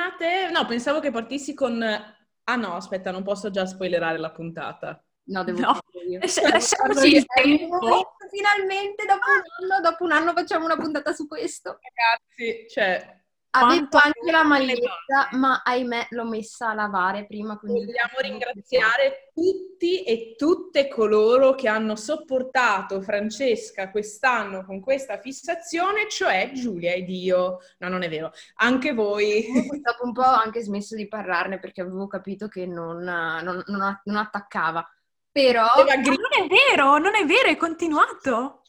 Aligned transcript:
bentornate. 0.00 0.50
No, 0.50 0.66
pensavo 0.66 1.00
che 1.00 1.10
partissi 1.10 1.54
con... 1.54 1.82
Ah 1.82 2.56
no, 2.56 2.74
aspetta, 2.74 3.10
non 3.10 3.22
posso 3.22 3.50
già 3.50 3.66
spoilerare 3.66 4.18
la 4.18 4.30
puntata. 4.32 5.02
No, 5.24 5.44
devo 5.44 5.60
No. 5.60 5.74
farlo 5.74 6.08
io. 6.08 6.18
Lascia- 6.20 6.48
lasciamoci 6.48 7.16
il 7.16 7.26
tempo. 7.26 8.14
Finalmente, 8.30 9.04
dopo 9.06 9.26
un 9.30 9.70
anno, 9.70 9.80
dopo 9.80 10.04
un 10.04 10.12
anno 10.12 10.32
facciamo 10.32 10.64
una 10.64 10.76
puntata 10.76 11.12
su 11.12 11.26
questo. 11.28 11.78
Ragazzi, 11.80 12.66
cioè, 12.68 13.19
Avevo 13.52 13.88
anche 13.98 14.30
la 14.30 14.44
maglietta, 14.44 15.28
ma 15.32 15.62
ahimè 15.64 16.08
l'ho 16.10 16.24
messa 16.24 16.70
a 16.70 16.74
lavare 16.74 17.26
prima. 17.26 17.58
Quindi 17.58 17.84
vogliamo 17.84 18.18
ringraziare 18.20 19.30
tutti 19.34 20.04
e 20.04 20.34
tutte 20.36 20.86
coloro 20.86 21.54
che 21.56 21.66
hanno 21.68 21.96
sopportato 21.96 23.00
Francesca 23.00 23.90
quest'anno 23.90 24.64
con 24.64 24.80
questa 24.80 25.18
fissazione, 25.18 26.08
cioè 26.08 26.52
Giulia 26.54 26.92
ed 26.92 27.08
io. 27.08 27.58
No, 27.78 27.88
non 27.88 28.02
è 28.02 28.08
vero. 28.08 28.30
Anche 28.56 28.92
voi. 28.94 29.44
Dopo 29.82 30.04
un 30.04 30.12
po' 30.12 30.22
ho 30.22 30.24
anche 30.24 30.60
smesso 30.60 30.94
di 30.94 31.08
parlarne 31.08 31.58
perché 31.58 31.80
avevo 31.80 32.06
capito 32.06 32.46
che 32.46 32.66
non, 32.66 32.98
non- 32.98 33.64
non- 33.66 34.00
non 34.04 34.16
attaccava. 34.16 34.88
Però... 35.32 35.64
Ma 35.64 35.94
non 35.94 36.44
è 36.44 36.46
vero, 36.48 36.98
non 36.98 37.14
è 37.16 37.24
vero, 37.24 37.48
è 37.48 37.56
continuato. 37.56 38.62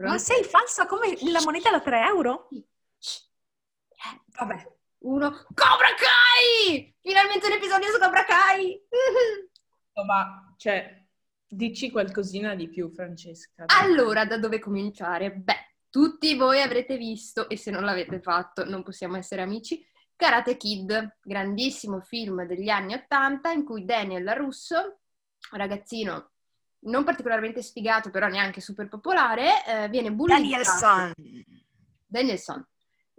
Ma 0.00 0.06
Pronto? 0.06 0.18
sei 0.18 0.42
falsa 0.44 0.86
come 0.86 1.16
la 1.30 1.40
moneta 1.44 1.70
da 1.70 1.80
3 1.80 2.04
euro? 2.06 2.48
Vabbè. 4.38 4.78
Uno. 5.00 5.30
Cobra 5.30 5.88
Kai! 5.96 6.94
Finalmente 7.00 7.46
un 7.46 7.52
episodio 7.52 7.90
su 7.90 7.98
Cobra 7.98 8.24
Kai! 8.24 8.80
Ma, 10.04 10.54
cioè, 10.56 11.04
dici 11.46 11.90
qualcosina 11.90 12.54
di 12.54 12.68
più, 12.68 12.90
Francesca. 12.90 13.64
Allora, 13.66 14.24
da 14.24 14.38
dove 14.38 14.58
cominciare? 14.58 15.32
Beh, 15.32 15.74
tutti 15.88 16.34
voi 16.36 16.60
avrete 16.60 16.96
visto, 16.96 17.48
e 17.48 17.56
se 17.56 17.70
non 17.70 17.84
l'avete 17.84 18.20
fatto 18.20 18.64
non 18.64 18.82
possiamo 18.82 19.16
essere 19.16 19.42
amici, 19.42 19.84
Karate 20.16 20.56
Kid, 20.56 21.18
grandissimo 21.22 22.00
film 22.00 22.44
degli 22.44 22.68
anni 22.68 22.94
Ottanta 22.94 23.50
in 23.50 23.64
cui 23.64 23.84
Daniel 23.84 24.22
LaRusso, 24.22 25.00
ragazzino 25.52 26.32
non 26.80 27.04
particolarmente 27.04 27.62
sfigato, 27.62 28.10
però 28.10 28.28
neanche 28.28 28.60
super 28.60 28.88
popolare, 28.88 29.64
eh, 29.66 29.88
viene 29.88 30.12
bullizzato. 30.12 30.42
Danielson. 30.42 31.12
Danielson 32.06 32.68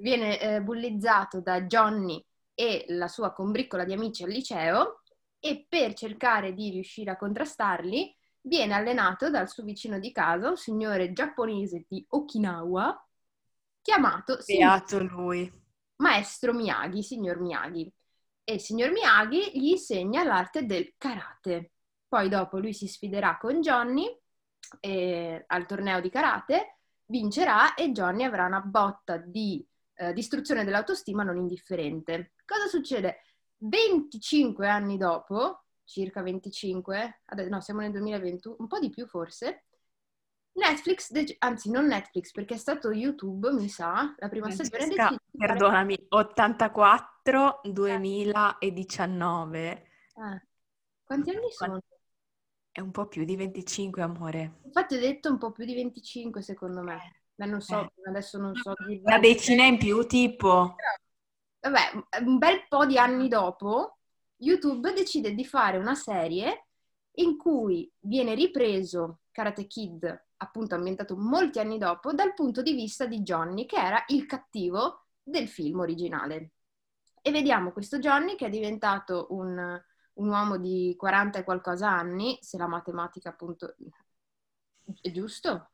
viene 0.01 0.39
eh, 0.39 0.61
bullizzato 0.61 1.39
da 1.39 1.61
Johnny 1.61 2.23
e 2.53 2.85
la 2.89 3.07
sua 3.07 3.31
combriccola 3.31 3.85
di 3.85 3.93
amici 3.93 4.23
al 4.23 4.29
liceo 4.29 5.01
e 5.39 5.65
per 5.67 5.93
cercare 5.93 6.53
di 6.53 6.69
riuscire 6.69 7.11
a 7.11 7.17
contrastarli 7.17 8.15
viene 8.41 8.73
allenato 8.73 9.29
dal 9.29 9.49
suo 9.49 9.63
vicino 9.63 9.99
di 9.99 10.11
casa, 10.11 10.49
un 10.49 10.57
signore 10.57 11.13
giapponese 11.13 11.85
di 11.87 12.03
Okinawa, 12.09 13.07
chiamato 13.81 14.41
signor- 14.41 14.79
Beato 14.79 15.03
lui. 15.03 15.51
Maestro 15.97 16.53
Miyagi, 16.53 17.03
signor 17.03 17.39
Miyagi. 17.39 17.91
E 18.43 18.53
il 18.53 18.59
signor 18.59 18.91
Miyagi 18.91 19.51
gli 19.53 19.69
insegna 19.69 20.23
l'arte 20.23 20.65
del 20.65 20.95
karate. 20.97 21.73
Poi 22.07 22.27
dopo 22.27 22.57
lui 22.57 22.73
si 22.73 22.87
sfiderà 22.87 23.37
con 23.37 23.61
Johnny 23.61 24.07
eh, 24.79 25.43
al 25.47 25.65
torneo 25.65 26.01
di 26.01 26.09
karate, 26.09 26.79
vincerà 27.05 27.75
e 27.75 27.91
Johnny 27.91 28.23
avrà 28.23 28.45
una 28.47 28.61
botta 28.61 29.17
di 29.17 29.65
eh, 30.01 30.13
distruzione 30.13 30.63
dell'autostima 30.63 31.21
non 31.21 31.37
indifferente. 31.37 32.31
Cosa 32.43 32.65
succede? 32.67 33.21
25 33.57 34.67
anni 34.67 34.97
dopo, 34.97 35.65
circa 35.83 36.23
25, 36.23 37.21
adesso, 37.25 37.49
no, 37.49 37.61
siamo 37.61 37.81
nel 37.81 37.91
2021, 37.91 38.55
un 38.57 38.65
po' 38.67 38.79
di 38.79 38.89
più 38.89 39.05
forse, 39.05 39.65
Netflix, 40.53 41.11
dec- 41.11 41.35
anzi 41.39 41.69
non 41.69 41.85
Netflix, 41.85 42.31
perché 42.31 42.55
è 42.55 42.57
stato 42.57 42.91
YouTube, 42.91 43.51
mi 43.51 43.69
sa, 43.69 44.15
la 44.17 44.27
prima 44.27 44.49
stagione 44.49 44.77
Francesca, 44.77 45.09
decide 45.09 45.21
di 45.31 45.37
fare- 45.37 45.53
perdonami, 45.53 46.05
84, 46.09 47.61
2019. 47.63 49.71
Eh, 49.71 49.85
Quanti 51.03 51.29
anni 51.29 51.51
sono? 51.51 51.79
È 52.71 52.79
un 52.79 52.91
po' 52.91 53.05
più 53.05 53.23
di 53.23 53.35
25, 53.35 54.01
amore. 54.01 54.61
Infatti 54.63 54.95
ho 54.95 54.99
detto 54.99 55.29
un 55.29 55.37
po' 55.37 55.51
più 55.51 55.65
di 55.65 55.75
25 55.75 56.41
secondo 56.41 56.81
me. 56.81 57.20
Beh, 57.41 57.47
non 57.47 57.61
so, 57.61 57.81
Eh. 57.81 57.91
adesso 58.07 58.37
non 58.37 58.53
so. 58.53 58.75
Una 59.03 59.17
decina 59.17 59.63
in 59.63 59.79
più, 59.79 60.05
tipo. 60.05 60.75
Vabbè, 61.59 62.19
un 62.23 62.37
bel 62.37 62.67
po' 62.67 62.85
di 62.85 62.99
anni 62.99 63.27
dopo, 63.27 63.97
YouTube 64.37 64.93
decide 64.93 65.33
di 65.33 65.43
fare 65.43 65.77
una 65.77 65.95
serie 65.95 66.67
in 67.13 67.37
cui 67.37 67.91
viene 67.99 68.35
ripreso 68.35 69.21
Karate 69.31 69.65
Kid, 69.65 70.25
appunto 70.37 70.75
ambientato 70.75 71.17
molti 71.17 71.59
anni 71.59 71.79
dopo, 71.79 72.13
dal 72.13 72.35
punto 72.35 72.61
di 72.61 72.73
vista 72.73 73.07
di 73.07 73.21
Johnny, 73.21 73.65
che 73.65 73.77
era 73.77 74.03
il 74.09 74.27
cattivo 74.27 75.07
del 75.23 75.47
film 75.47 75.79
originale. 75.79 76.51
E 77.23 77.31
vediamo 77.31 77.71
questo 77.71 77.97
Johnny 77.97 78.35
che 78.35 78.45
è 78.45 78.49
diventato 78.49 79.27
un, 79.31 79.81
un 80.13 80.27
uomo 80.27 80.57
di 80.57 80.93
40 80.95 81.39
e 81.39 81.43
qualcosa 81.43 81.89
anni, 81.89 82.37
se 82.39 82.57
la 82.57 82.67
matematica 82.67 83.29
appunto 83.29 83.75
è 85.01 85.11
giusto, 85.11 85.70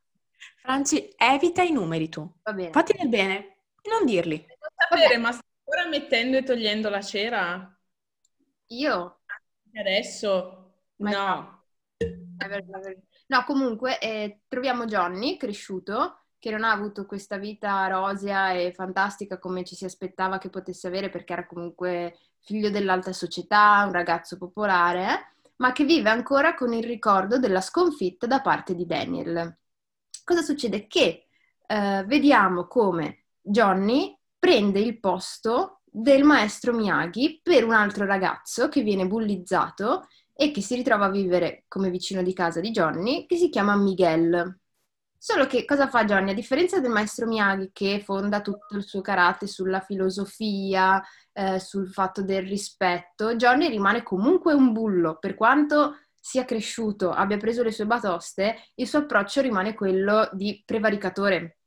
Franci, 0.62 1.12
evita 1.16 1.62
i 1.62 1.72
numeri 1.72 2.08
tu. 2.08 2.30
va 2.42 2.52
bene. 2.52 2.70
Fatti 2.72 2.96
del 2.96 3.08
bene, 3.08 3.56
non 3.88 4.04
dirli. 4.04 4.36
Non 4.48 4.70
sapere, 4.74 5.16
ma 5.18 5.32
stai 5.32 5.42
ancora 5.64 5.88
mettendo 5.88 6.36
e 6.36 6.42
togliendo 6.42 6.88
la 6.88 7.00
cera? 7.00 7.78
Io 8.68 9.18
Adesso? 9.78 10.72
Ma- 10.96 11.10
No. 11.10 11.56
No, 13.26 13.44
comunque 13.44 13.98
eh, 13.98 14.40
troviamo 14.48 14.84
Johnny 14.86 15.36
cresciuto, 15.36 16.26
che 16.38 16.50
non 16.50 16.62
ha 16.64 16.70
avuto 16.70 17.04
questa 17.04 17.36
vita 17.36 17.86
rosea 17.88 18.52
e 18.52 18.72
fantastica 18.72 19.38
come 19.38 19.64
ci 19.64 19.74
si 19.74 19.84
aspettava 19.84 20.38
che 20.38 20.48
potesse 20.48 20.86
avere 20.86 21.10
perché 21.10 21.32
era 21.32 21.46
comunque 21.46 22.16
figlio 22.40 22.70
dell'alta 22.70 23.12
società, 23.12 23.82
un 23.84 23.92
ragazzo 23.92 24.38
popolare, 24.38 25.34
ma 25.56 25.72
che 25.72 25.84
vive 25.84 26.10
ancora 26.10 26.54
con 26.54 26.72
il 26.72 26.84
ricordo 26.84 27.38
della 27.38 27.60
sconfitta 27.60 28.26
da 28.26 28.40
parte 28.40 28.74
di 28.74 28.86
Daniel. 28.86 29.56
Cosa 30.28 30.42
succede? 30.42 30.86
Che 30.86 31.26
eh, 31.66 32.04
vediamo 32.06 32.66
come 32.66 33.28
Johnny 33.40 34.14
prende 34.38 34.78
il 34.78 35.00
posto 35.00 35.80
del 35.84 36.22
maestro 36.22 36.74
Miyagi 36.74 37.40
per 37.42 37.64
un 37.64 37.72
altro 37.72 38.04
ragazzo 38.04 38.68
che 38.68 38.82
viene 38.82 39.06
bullizzato 39.06 40.06
e 40.34 40.50
che 40.50 40.60
si 40.60 40.74
ritrova 40.74 41.06
a 41.06 41.10
vivere 41.10 41.64
come 41.66 41.88
vicino 41.88 42.22
di 42.22 42.34
casa 42.34 42.60
di 42.60 42.72
Johnny, 42.72 43.24
che 43.24 43.38
si 43.38 43.48
chiama 43.48 43.74
Miguel. 43.76 44.60
Solo 45.16 45.46
che 45.46 45.64
cosa 45.64 45.88
fa 45.88 46.04
Johnny? 46.04 46.32
A 46.32 46.34
differenza 46.34 46.78
del 46.78 46.90
maestro 46.90 47.26
Miyagi 47.26 47.70
che 47.72 48.02
fonda 48.04 48.42
tutto 48.42 48.76
il 48.76 48.84
suo 48.84 49.00
karate 49.00 49.46
sulla 49.46 49.80
filosofia, 49.80 51.02
eh, 51.32 51.58
sul 51.58 51.88
fatto 51.88 52.22
del 52.22 52.46
rispetto, 52.46 53.34
Johnny 53.34 53.70
rimane 53.70 54.02
comunque 54.02 54.52
un 54.52 54.72
bullo, 54.72 55.16
per 55.18 55.34
quanto 55.34 55.94
sia 56.28 56.44
cresciuto, 56.44 57.10
abbia 57.10 57.38
preso 57.38 57.62
le 57.62 57.72
sue 57.72 57.86
batoste, 57.86 58.72
il 58.74 58.86
suo 58.86 58.98
approccio 58.98 59.40
rimane 59.40 59.72
quello 59.72 60.28
di 60.32 60.62
prevaricatore. 60.62 61.60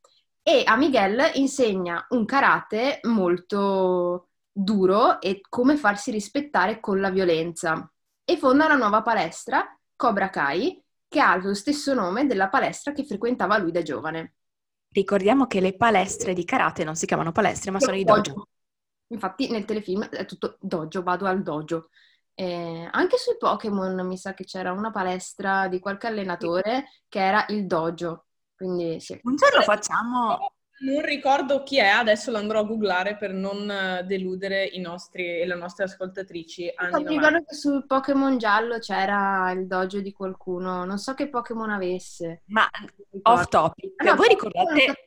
E 0.44 0.62
a 0.64 0.76
Miguel 0.76 1.32
insegna 1.34 2.06
un 2.10 2.26
karate 2.26 3.00
molto 3.04 4.30
duro 4.52 5.20
e 5.20 5.42
come 5.50 5.78
farsi 5.78 6.12
rispettare 6.12 6.80
con 6.80 7.00
la 7.00 7.10
violenza 7.10 7.92
e 8.24 8.38
fonda 8.38 8.66
una 8.66 8.76
nuova 8.76 9.02
palestra, 9.02 9.76
Cobra 9.96 10.30
Kai, 10.30 10.80
che 11.08 11.20
ha 11.20 11.36
lo 11.38 11.56
stesso 11.56 11.96
nome 11.96 12.28
della 12.28 12.48
palestra 12.48 12.92
che 12.92 13.04
frequentava 13.04 13.58
lui 13.58 13.72
da 13.72 13.82
giovane. 13.82 14.36
Ricordiamo 14.90 15.48
che 15.48 15.60
le 15.60 15.76
palestre 15.76 16.36
di 16.36 16.46
karate 16.46 16.84
non 16.84 16.96
si 16.96 17.08
chiamano 17.08 17.32
palestre, 17.32 17.72
ma 17.72 17.80
sono 17.80 17.96
i 17.96 18.04
dojo. 18.04 18.48
Infatti 19.08 19.50
nel 19.50 19.66
telefilm 19.66 20.08
è 20.08 20.26
tutto 20.26 20.58
dojo, 20.60 21.02
vado 21.02 21.26
al 21.26 21.42
dojo. 21.42 21.90
Eh, 22.34 22.88
anche 22.92 23.18
sui 23.18 23.38
Pokémon 23.38 24.06
mi 24.06 24.18
sa 24.18 24.34
che 24.34 24.46
c'era 24.46 24.72
una 24.72 24.92
palestra 24.92 25.68
di 25.68 25.80
qualche 25.80 26.08
allenatore 26.08 26.86
che 27.08 27.20
era 27.20 27.46
il 27.50 27.68
dojo. 27.68 28.26
Quindi 28.56 29.00
sì. 29.00 29.20
Un 29.24 29.36
giorno 29.36 29.62
facciamo... 29.62 30.54
Non 30.82 31.04
ricordo 31.04 31.62
chi 31.62 31.78
è, 31.78 31.86
adesso 31.86 32.32
lo 32.32 32.38
andrò 32.40 32.62
a 32.62 32.64
googlare 32.64 33.16
per 33.16 33.34
non 33.34 33.70
eh, 33.70 34.04
deludere 34.04 34.66
i 34.66 34.80
nostri 34.80 35.40
e 35.40 35.46
le 35.46 35.54
nostre 35.54 35.84
ascoltatrici 35.84 36.64
Mi 36.64 36.90
90. 36.90 37.10
ricordo 37.10 37.44
che 37.46 37.54
sul 37.54 37.86
Pokémon 37.86 38.40
giallo 38.40 38.80
c'era 38.80 39.52
il 39.52 39.68
dojo 39.68 40.02
di 40.02 40.12
qualcuno, 40.12 40.84
non 40.84 40.98
so 40.98 41.14
che 41.14 41.30
Pokémon 41.30 41.70
avesse. 41.70 42.42
Ma 42.46 42.68
off 43.22 43.48
topic, 43.48 43.94
Ah, 43.98 44.06
no, 44.06 44.16
voi 44.16 44.30
ricordate. 44.30 45.06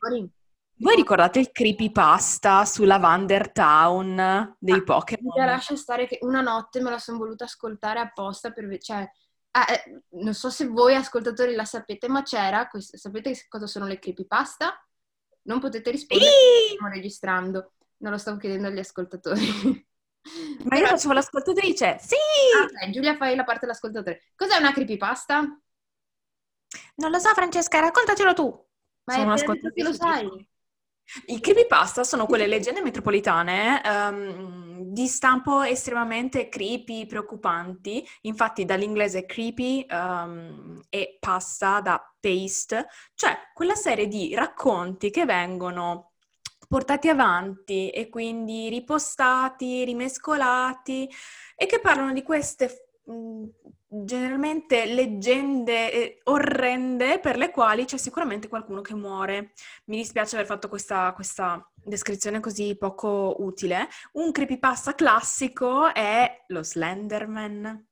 Voi 0.77 0.97
ricordate 0.97 1.39
il 1.39 1.51
creepypasta 1.53 2.65
sulla 2.65 2.99
Vander 2.99 3.53
Town 3.53 4.57
dei 4.59 4.75
Ah, 4.75 4.83
Pokémon? 4.83 5.33
Mi 5.41 5.47
lascia 5.47 5.77
stare 5.77 6.07
che 6.07 6.19
una 6.23 6.41
notte 6.41 6.81
me 6.81 6.91
la 6.91 6.99
sono 6.99 7.19
voluta 7.19 7.45
ascoltare 7.45 8.01
apposta 8.01 8.51
per 8.51 8.79
cioè, 8.79 9.09
ah, 9.53 9.67
eh, 9.73 10.03
non 10.21 10.35
so 10.35 10.51
se 10.51 10.67
voi 10.67 10.95
ascoltatori 10.95 11.55
la 11.55 11.65
sapete, 11.65 12.09
ma 12.09 12.23
c'era, 12.23 12.69
quest- 12.69 12.97
sapete 12.97 13.35
cosa 13.49 13.67
sono 13.67 13.87
le 13.87 13.99
creepypasta? 13.99 14.77
Non 15.43 15.61
potete 15.61 15.91
rispondere, 15.91 16.31
stiamo 16.69 16.93
registrando, 16.93 17.73
non 17.99 18.13
lo 18.13 18.19
stavo 18.19 18.39
chiedendo 18.39 18.69
agli 18.69 18.79
ascoltatori. 18.79 19.87
Ma 20.65 20.79
io 20.79 20.87
facevo 20.87 21.13
l'ascoltatrice. 21.13 21.99
Sì! 22.01 22.15
Ah, 22.59 22.65
ok, 22.65 22.91
Giulia 22.91 23.15
fai 23.15 23.37
la 23.37 23.45
parte 23.45 23.67
dell'ascoltatore. 23.67 24.23
Cos'è 24.35 24.57
una 24.57 24.73
creepypasta? 24.73 25.41
Non 26.97 27.11
lo 27.11 27.19
so, 27.19 27.29
Francesca, 27.35 27.81
raccontacelo 27.81 28.33
tu. 28.33 28.67
Ma 29.05 29.15
Sono 29.15 29.35
detto 29.35 29.71
che 29.71 29.83
lo 29.83 29.93
sai. 29.93 30.49
I 31.27 31.39
creepypasta 31.39 32.03
sono 32.03 32.27
quelle 32.27 32.47
leggende 32.47 32.83
metropolitane 32.83 33.81
um, 33.85 34.83
di 34.93 35.07
stampo 35.07 35.63
estremamente 35.63 36.49
creepy, 36.49 37.07
preoccupanti. 37.07 38.07
Infatti 38.23 38.65
dall'inglese 38.65 39.27
creepy 39.27 39.87
um, 39.91 40.81
e 40.89 41.17
pasta 41.21 41.81
da 41.81 42.15
paste, 42.19 42.87
cioè 43.15 43.37
quella 43.53 43.75
serie 43.75 44.09
di 44.09 44.35
racconti 44.35 45.11
che 45.11 45.25
vengono 45.25 46.13
portati 46.67 47.09
avanti 47.09 47.91
e 47.91 48.09
quindi 48.09 48.69
ripostati, 48.69 49.85
rimescolati 49.85 51.09
e 51.55 51.67
che 51.67 51.81
parlano 51.81 52.13
di 52.13 52.23
queste 52.23 52.89
mh, 53.05 53.45
generalmente 54.03 54.87
leggende 54.87 55.93
eh, 55.93 56.21
orrende 56.25 57.21
per 57.21 57.37
le 57.37 57.51
quali 57.51 57.85
c'è 57.85 57.97
sicuramente 57.97 58.49
qualcuno 58.49 58.81
che 58.81 58.95
muore. 58.95 59.53
Mi 59.87 59.97
dispiace 59.97 60.35
aver 60.35 60.47
fatto 60.47 60.69
questa, 60.69 61.13
questa 61.13 61.71
descrizione 61.75 62.41
così 62.41 62.77
poco 62.77 63.37
utile. 63.39 63.89
Un 64.13 64.33
creepypasta 64.33 64.95
classico 64.95 65.93
è 65.93 66.45
lo 66.49 66.63
Slenderman, 66.63 67.87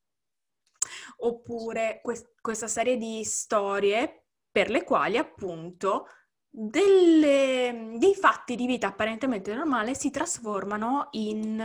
oppure 1.18 2.00
quest- 2.02 2.34
questa 2.40 2.66
serie 2.66 2.96
di 2.96 3.22
storie 3.24 4.24
per 4.50 4.70
le 4.70 4.84
quali 4.84 5.16
appunto 5.16 6.06
delle, 6.54 7.94
dei 7.96 8.14
fatti 8.14 8.56
di 8.56 8.66
vita 8.66 8.88
apparentemente 8.88 9.54
normale 9.54 9.94
si 9.94 10.10
trasformano 10.10 11.08
in 11.12 11.58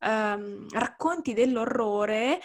um, 0.00 0.66
racconti 0.72 1.32
dell'orrore 1.32 2.40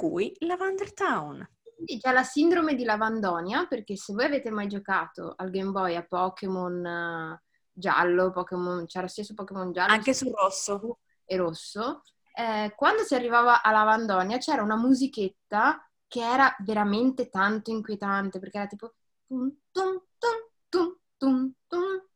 cui 0.00 0.34
Lavender 0.40 0.94
Town. 0.94 1.46
Sì, 1.84 1.98
c'è 1.98 2.12
la 2.12 2.22
sindrome 2.22 2.74
di 2.74 2.84
Lavandonia, 2.84 3.66
perché 3.66 3.96
se 3.96 4.14
voi 4.14 4.24
avete 4.24 4.50
mai 4.50 4.66
giocato 4.66 5.34
al 5.36 5.50
Game 5.50 5.72
Boy 5.72 5.94
a 5.94 6.02
Pokémon 6.02 6.84
uh, 6.84 7.38
giallo, 7.70 8.30
Pokémon, 8.30 8.86
c'era 8.86 9.06
stesso 9.08 9.34
Pokémon 9.34 9.72
giallo. 9.72 9.92
Anche 9.92 10.14
sul 10.14 10.32
rosso. 10.34 11.00
E 11.24 11.36
rosso. 11.36 12.02
Eh, 12.32 12.72
quando 12.76 13.02
si 13.02 13.14
arrivava 13.14 13.60
a 13.60 13.70
Lavandonia 13.70 14.38
c'era 14.38 14.62
una 14.62 14.76
musichetta 14.76 15.86
che 16.06 16.20
era 16.22 16.54
veramente 16.60 17.28
tanto 17.28 17.70
inquietante, 17.70 18.38
perché 18.38 18.56
era 18.56 18.66
tipo... 18.66 18.94
Tum, 19.26 19.54
tum, 19.70 20.02
tum, 20.18 20.98
tum, 21.18 21.52
tum, 21.68 22.06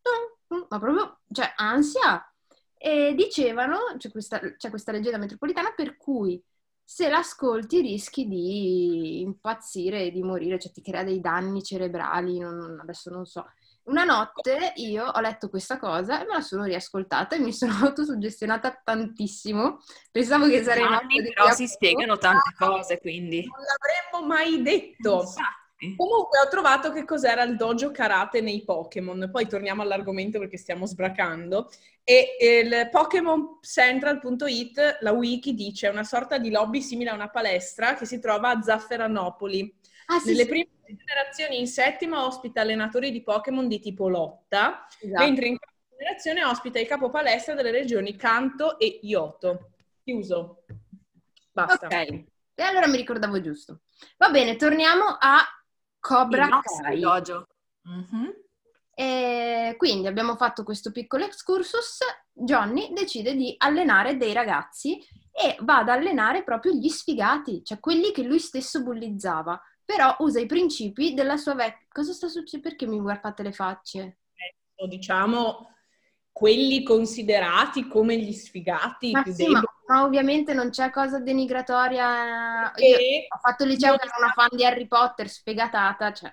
tum, 0.49 0.67
ma 0.69 0.79
proprio, 0.79 1.21
cioè, 1.31 1.53
ansia. 1.57 2.27
E 2.77 3.15
dicevano, 3.15 3.95
c'è 3.99 4.11
questa, 4.11 4.41
c'è 4.57 4.71
questa 4.71 4.91
leggenda 4.91 5.19
metropolitana 5.19 5.73
per 5.75 5.97
cui 5.97 6.43
se 6.85 7.09
l'ascolti 7.09 7.81
rischi 7.81 8.29
di 8.29 9.21
impazzire 9.23 10.05
e 10.05 10.11
di 10.11 10.23
morire, 10.23 10.59
cioè 10.59 10.71
ti 10.71 10.83
crea 10.83 11.03
dei 11.03 11.21
danni 11.21 11.63
cerebrali, 11.63 12.39
non, 12.39 12.79
adesso 12.81 13.11
non 13.11 13.25
so. 13.25 13.47
Una 13.85 14.05
notte 14.05 14.73
io 14.77 15.05
ho 15.05 15.21
letto 15.21 15.51
questa 15.51 15.79
cosa 15.79 16.21
e 16.21 16.27
me 16.27 16.35
la 16.35 16.41
sono 16.41 16.65
riascoltata 16.65 17.37
e 17.37 17.39
mi 17.39 17.53
sono 17.53 17.73
autosuggestionata 17.85 18.81
tantissimo. 18.83 19.79
Pensavo 20.11 20.47
che 20.47 20.63
sarei... 20.63 20.85
Anni, 20.85 21.23
però 21.23 21.51
si 21.53 21.67
spiegano 21.67 22.17
tante 22.17 22.55
cose, 22.57 22.99
quindi... 23.01 23.45
Non 23.45 23.61
l'avremmo 23.61 24.27
mai 24.27 24.63
detto. 24.63 25.23
Esatto. 25.23 25.64
Comunque 25.97 26.39
ho 26.39 26.49
trovato 26.49 26.93
che 26.93 27.05
cos'era 27.05 27.43
il 27.43 27.57
dojo 27.57 27.91
karate 27.91 28.41
nei 28.41 28.65
Pokémon, 28.65 29.29
poi 29.31 29.47
torniamo 29.47 29.83
all'argomento 29.83 30.39
perché 30.39 30.57
stiamo 30.57 30.87
sbracando. 30.87 31.71
E 32.03 32.37
il 32.41 32.89
Pokémon 32.91 33.59
Central.it, 33.63 34.99
la 35.01 35.13
wiki 35.13 35.55
dice, 35.55 35.89
è 35.89 35.91
una 35.91 36.05
sorta 36.05 36.39
di 36.39 36.51
lobby 36.51 36.81
simile 36.81 37.11
a 37.11 37.15
una 37.15 37.31
palestra 37.31 37.95
che 37.95 38.07
si 38.07 38.19
trova 38.21 38.51
a 38.51 38.61
Zafferanopoli. 38.61 39.75
Ah, 40.07 40.19
sì, 40.19 40.29
Nelle 40.29 40.43
sì. 40.43 40.49
prime 40.49 40.69
generazioni 40.87 41.59
in 41.59 41.67
settima 41.67 42.27
ospita 42.27 42.61
allenatori 42.61 43.11
di 43.11 43.23
Pokémon 43.23 43.69
di 43.69 43.81
tipo 43.81 44.09
lotta, 44.09 44.87
esatto. 45.01 45.25
mentre 45.25 45.47
in 45.47 45.57
quarta 45.57 45.75
generazione 45.97 46.45
ospita 46.45 46.79
il 46.79 46.87
capo 46.87 47.09
palestra 47.09 47.55
delle 47.55 47.71
regioni 47.71 48.17
Kanto 48.17 48.79
e 48.79 48.99
Yoto. 49.03 49.71
Chiuso. 50.03 50.65
Basta. 51.51 51.87
Ok, 51.87 52.25
e 52.55 52.63
allora 52.63 52.87
mi 52.87 52.97
ricordavo 52.97 53.41
giusto. 53.41 53.81
Va 54.19 54.29
bene, 54.29 54.57
torniamo 54.57 55.17
a 55.19 55.43
Cobra 56.05 56.61
Kai. 56.61 57.01
Dojo. 57.01 57.47
Mm-hmm. 57.89 58.29
E 58.95 59.75
quindi 59.79 60.06
abbiamo 60.06 60.37
fatto 60.37 60.62
questo 60.62 60.93
piccolo 60.93 61.25
excursus. 61.25 62.01
Johnny 62.31 62.93
decide 62.93 63.35
di 63.35 63.55
allenare 63.56 64.19
dei 64.19 64.35
ragazzi 64.35 64.99
e 65.33 65.56
va 65.61 65.79
ad 65.79 65.89
allenare 65.89 66.45
proprio 66.45 66.73
gli 66.73 66.91
sfigati, 66.91 67.65
cioè 67.65 67.81
quelli 67.81 68.12
che 68.12 68.23
lui 68.23 68.39
stesso 68.39 68.83
bullizzava. 68.83 69.59
Però 69.83 70.15
usa 70.19 70.41
i 70.41 70.47
principi 70.47 71.15
della 71.15 71.39
sua 71.39 71.55
vecchia... 71.55 71.87
Cosa 71.89 72.12
sta 72.12 72.29
succedendo? 72.29 72.69
Perché 72.69 72.87
mi 72.87 73.01
guardate 73.01 73.43
le 73.43 73.53
facce? 73.53 74.19
Eh, 74.75 74.87
diciamo 74.87 75.74
quelli 76.35 76.83
considerati 76.83 77.87
come 77.87 78.19
gli 78.19 78.33
sfigati 78.33 79.13
ma 79.13 79.23
più 79.23 79.33
sì, 79.33 79.45
deboli. 79.45 79.61
Ma, 79.87 79.95
ma, 79.95 80.05
ovviamente 80.05 80.53
non 80.53 80.71
c'è 80.71 80.91
cosa 80.91 81.21
denigratoria. 81.21 82.73
Io 82.75 82.97
ho 83.29 83.39
fatto 83.41 83.65
liceo 83.65 83.97
che 83.97 84.07
ero 84.07 84.17
una 84.19 84.33
fan 84.33 84.49
di 84.51 84.65
Harry 84.65 84.89
Potter, 84.89 85.29
sfegatata. 85.29 86.13
Cioè. 86.13 86.33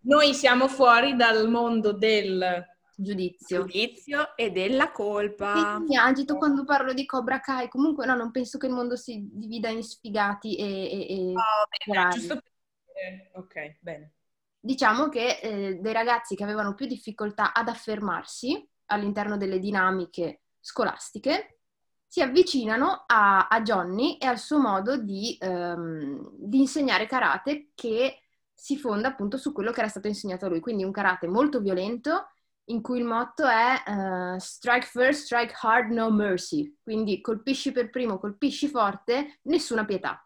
Noi 0.00 0.34
siamo 0.34 0.68
fuori 0.68 1.16
dal 1.16 1.48
mondo 1.48 1.92
del 1.92 2.66
giudizio. 2.94 3.64
giudizio 3.64 4.36
e 4.36 4.50
della 4.50 4.92
colpa. 4.92 5.78
mi 5.78 5.96
agito 5.96 6.36
quando 6.36 6.64
parlo 6.64 6.92
di 6.92 7.06
Cobra 7.06 7.40
Kai. 7.40 7.68
Comunque 7.68 8.04
no, 8.04 8.14
non 8.14 8.30
penso 8.32 8.58
che 8.58 8.66
il 8.66 8.74
mondo 8.74 8.94
si 8.94 9.26
divida 9.32 9.70
in 9.70 9.82
sfigati 9.82 10.54
e... 10.56 10.64
e, 10.64 11.06
e 11.08 11.32
oh, 11.32 11.92
bene, 11.92 12.10
giusto 12.10 12.34
per... 12.34 13.30
Ok, 13.40 13.76
bene. 13.80 14.12
Diciamo 14.60 15.08
che 15.08 15.38
eh, 15.40 15.78
dei 15.80 15.92
ragazzi 15.94 16.36
che 16.36 16.44
avevano 16.44 16.74
più 16.74 16.84
difficoltà 16.84 17.54
ad 17.54 17.68
affermarsi 17.68 18.68
all'interno 18.90 19.36
delle 19.36 19.58
dinamiche 19.58 20.42
scolastiche, 20.60 21.60
si 22.06 22.20
avvicinano 22.20 23.04
a, 23.06 23.46
a 23.46 23.62
Johnny 23.62 24.16
e 24.16 24.26
al 24.26 24.38
suo 24.38 24.58
modo 24.58 24.96
di, 24.96 25.38
um, 25.42 26.28
di, 26.34 26.58
insegnare 26.58 27.06
karate 27.06 27.70
che 27.74 28.22
si 28.52 28.76
fonda 28.76 29.08
appunto 29.08 29.36
su 29.36 29.52
quello 29.52 29.70
che 29.70 29.78
era 29.78 29.88
stato 29.88 30.08
insegnato 30.08 30.44
a 30.44 30.48
lui, 30.48 30.58
quindi 30.58 30.82
un 30.82 30.90
karate 30.90 31.28
molto 31.28 31.60
violento 31.60 32.26
in 32.64 32.82
cui 32.82 32.98
il 32.98 33.04
motto 33.04 33.46
è 33.46 33.82
uh, 33.86 34.38
strike 34.38 34.86
first, 34.86 35.24
strike 35.24 35.54
hard, 35.60 35.90
no 35.90 36.10
mercy, 36.10 36.76
quindi 36.82 37.20
colpisci 37.20 37.70
per 37.70 37.90
primo, 37.90 38.18
colpisci 38.18 38.68
forte, 38.68 39.38
nessuna 39.42 39.84
pietà. 39.84 40.24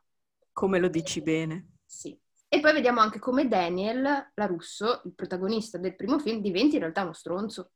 Come 0.52 0.78
lo 0.78 0.88
dici 0.88 1.20
bene. 1.20 1.72
Sì. 1.84 2.18
E 2.48 2.60
poi 2.60 2.72
vediamo 2.72 3.00
anche 3.00 3.18
come 3.18 3.48
Daniel, 3.48 4.30
la 4.32 4.46
russo, 4.46 5.02
il 5.04 5.14
protagonista 5.14 5.76
del 5.76 5.96
primo 5.96 6.18
film, 6.18 6.40
diventi 6.40 6.76
in 6.76 6.80
realtà 6.80 7.02
uno 7.02 7.12
stronzo. 7.12 7.72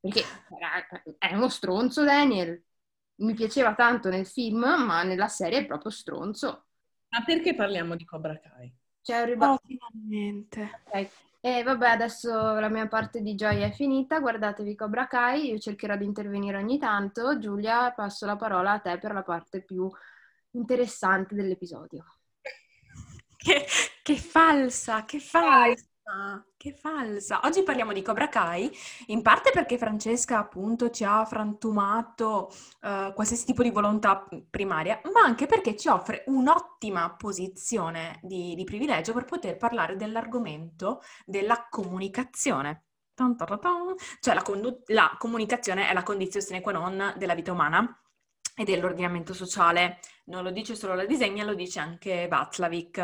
Perché 0.00 0.22
è 1.18 1.34
uno 1.34 1.48
stronzo 1.48 2.04
Daniel. 2.04 2.62
Mi 3.16 3.34
piaceva 3.34 3.74
tanto 3.74 4.08
nel 4.08 4.26
film, 4.26 4.60
ma 4.60 5.02
nella 5.02 5.28
serie 5.28 5.58
è 5.58 5.66
proprio 5.66 5.90
stronzo. 5.90 6.66
Ma 7.08 7.24
perché 7.24 7.54
parliamo 7.54 7.96
di 7.96 8.04
Cobra 8.04 8.38
Kai? 8.38 8.72
C'è 9.02 9.20
un 9.20 9.26
ribasso. 9.26 9.52
Oh, 9.52 9.60
finalmente. 9.64 10.82
Okay. 10.84 11.10
E 11.40 11.62
vabbè, 11.62 11.88
adesso 11.88 12.30
la 12.30 12.68
mia 12.68 12.86
parte 12.88 13.22
di 13.22 13.34
gioia 13.34 13.66
è 13.66 13.72
finita. 13.72 14.20
Guardatevi 14.20 14.74
Cobra 14.74 15.06
Kai, 15.06 15.50
io 15.50 15.58
cercherò 15.58 15.96
di 15.96 16.04
intervenire 16.04 16.58
ogni 16.58 16.78
tanto. 16.78 17.38
Giulia, 17.38 17.92
passo 17.92 18.26
la 18.26 18.36
parola 18.36 18.72
a 18.72 18.78
te 18.80 18.98
per 18.98 19.12
la 19.12 19.22
parte 19.22 19.62
più 19.62 19.90
interessante 20.52 21.34
dell'episodio. 21.34 22.04
Che, 23.36 23.66
che 24.02 24.16
falsa, 24.16 25.04
che 25.04 25.20
falsa. 25.20 26.44
Che 26.58 26.72
falsa! 26.72 27.42
Oggi 27.44 27.62
parliamo 27.62 27.92
di 27.92 28.02
Cobra 28.02 28.28
Kai, 28.28 28.68
in 29.06 29.22
parte 29.22 29.52
perché 29.52 29.78
Francesca 29.78 30.38
appunto 30.38 30.90
ci 30.90 31.04
ha 31.04 31.24
frantumato 31.24 32.50
uh, 32.80 33.12
qualsiasi 33.12 33.44
tipo 33.44 33.62
di 33.62 33.70
volontà 33.70 34.26
primaria, 34.50 35.00
ma 35.14 35.20
anche 35.20 35.46
perché 35.46 35.76
ci 35.76 35.86
offre 35.86 36.24
un'ottima 36.26 37.14
posizione 37.14 38.18
di, 38.24 38.56
di 38.56 38.64
privilegio 38.64 39.12
per 39.12 39.24
poter 39.24 39.56
parlare 39.56 39.94
dell'argomento 39.94 41.00
della 41.24 41.68
comunicazione. 41.70 42.86
Cioè 43.14 44.34
la, 44.34 44.42
condu- 44.42 44.82
la 44.86 45.14
comunicazione 45.16 45.88
è 45.88 45.92
la 45.92 46.02
condizione 46.02 46.44
sine 46.44 46.60
qua 46.60 46.72
non 46.72 47.14
della 47.16 47.34
vita 47.34 47.52
umana 47.52 48.02
e 48.58 48.64
dell'ordinamento 48.64 49.32
sociale. 49.32 50.00
Non 50.24 50.42
lo 50.42 50.50
dice 50.50 50.74
solo 50.74 50.94
la 50.94 51.06
disegna, 51.06 51.44
lo 51.44 51.54
dice 51.54 51.78
anche 51.78 52.26
Václavic. 52.28 52.98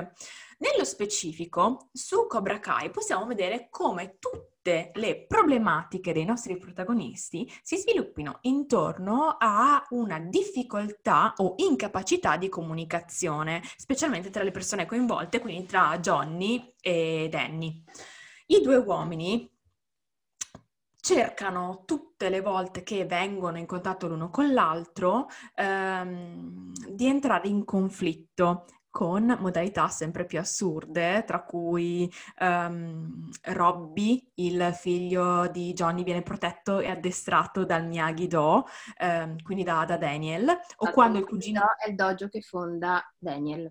Nello 0.59 0.85
specifico, 0.85 1.89
su 1.93 2.27
Cobra 2.27 2.59
Kai 2.59 2.91
possiamo 2.91 3.25
vedere 3.25 3.69
come 3.71 4.17
tutte 4.19 4.91
le 4.95 5.27
problematiche 5.27 6.13
dei 6.13 6.25
nostri 6.25 6.57
protagonisti 6.57 7.51
si 7.63 7.77
sviluppino 7.77 8.39
intorno 8.43 9.37
a 9.39 9.87
una 9.91 10.19
difficoltà 10.19 11.35
o 11.37 11.55
incapacità 11.59 12.37
di 12.37 12.49
comunicazione, 12.49 13.63
specialmente 13.77 14.31
tra 14.31 14.43
le 14.43 14.51
persone 14.51 14.87
coinvolte, 14.87 15.39
quindi 15.39 15.67
tra 15.67 15.99
Johnny 15.99 16.75
e 16.81 17.29
Danny. 17.31 17.85
I 18.47 18.61
due 18.61 18.77
uomini 18.77 19.54
cercano 21.05 21.83
tutte 21.85 22.31
le 22.31 22.41
volte 22.41 22.83
che 22.83 23.05
vengono 23.05 23.59
in 23.59 23.67
contatto 23.67 24.09
l'uno 24.09 24.31
con 24.31 24.55
l'altro 24.55 25.27
ehm, 25.55 26.73
di 26.89 27.07
entrare 27.07 27.47
in 27.49 27.67
conflitto 27.67 28.65
con 28.89 29.37
modalità 29.41 29.89
sempre 29.89 30.25
più 30.25 30.39
assurde, 30.39 31.25
tra 31.27 31.43
cui 31.43 32.11
um, 32.39 33.29
Robby, 33.43 34.31
il 34.35 34.73
figlio 34.73 35.49
di 35.49 35.73
Johnny, 35.73 36.05
viene 36.05 36.23
protetto 36.23 36.79
e 36.79 36.89
addestrato 36.89 37.65
dal 37.65 37.87
Miyagi-Do, 37.87 38.65
um, 39.01 39.43
quindi 39.43 39.65
da, 39.65 39.85
da 39.85 39.97
Daniel, 39.97 40.49
o 40.77 40.91
quando 40.93 41.19
il 41.19 41.27
cugino... 41.27 41.63
È 41.77 41.91
il 41.91 41.97
dojo 41.97 42.29
che 42.29 42.41
fonda 42.41 43.03
Daniel. 43.19 43.71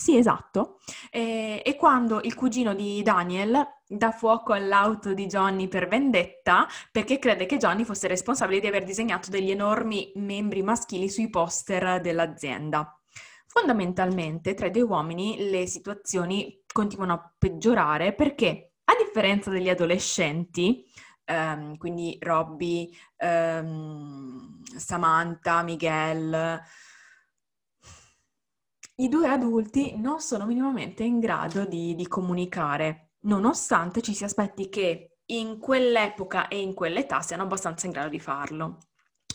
Sì, 0.00 0.16
esatto. 0.16 0.78
E, 1.10 1.60
e, 1.62 1.76
quando 1.76 2.20
il 2.22 2.34
cugino 2.34 2.72
di 2.74 3.02
Daniel 3.02 3.62
dà 3.86 4.12
fuoco 4.12 4.54
all'auto 4.54 5.12
di 5.12 5.26
Johnny 5.26 5.68
per 5.68 5.88
vendetta 5.88 6.66
perché 6.90 7.18
crede 7.18 7.44
che 7.44 7.58
Johnny 7.58 7.84
fosse 7.84 8.08
responsabile 8.08 8.60
di 8.60 8.66
aver 8.66 8.84
disegnato 8.84 9.28
degli 9.28 9.50
enormi 9.50 10.10
membri 10.14 10.62
maschili 10.62 11.10
sui 11.10 11.28
poster 11.28 12.00
dell'azienda. 12.00 12.98
Fondamentalmente, 13.46 14.54
tra 14.54 14.68
i 14.68 14.70
due 14.70 14.80
uomini 14.82 15.50
le 15.50 15.66
situazioni 15.66 16.62
continuano 16.72 17.12
a 17.12 17.34
peggiorare 17.36 18.14
perché, 18.14 18.72
a 18.84 18.94
differenza 18.96 19.50
degli 19.50 19.68
adolescenti, 19.68 20.82
ehm, 21.24 21.76
quindi 21.76 22.16
Robby, 22.22 22.90
ehm, 23.18 24.62
Samantha, 24.78 25.62
Miguel, 25.62 26.58
i 29.00 29.08
due 29.08 29.28
adulti 29.28 29.96
non 29.96 30.20
sono 30.20 30.46
minimamente 30.46 31.04
in 31.04 31.20
grado 31.20 31.64
di, 31.64 31.94
di 31.94 32.06
comunicare, 32.06 33.12
nonostante 33.22 34.02
ci 34.02 34.14
si 34.14 34.24
aspetti 34.24 34.68
che 34.68 35.18
in 35.26 35.58
quell'epoca 35.58 36.48
e 36.48 36.60
in 36.60 36.74
quell'età 36.74 37.20
siano 37.20 37.44
abbastanza 37.44 37.86
in 37.86 37.92
grado 37.92 38.08
di 38.08 38.20
farlo 38.20 38.78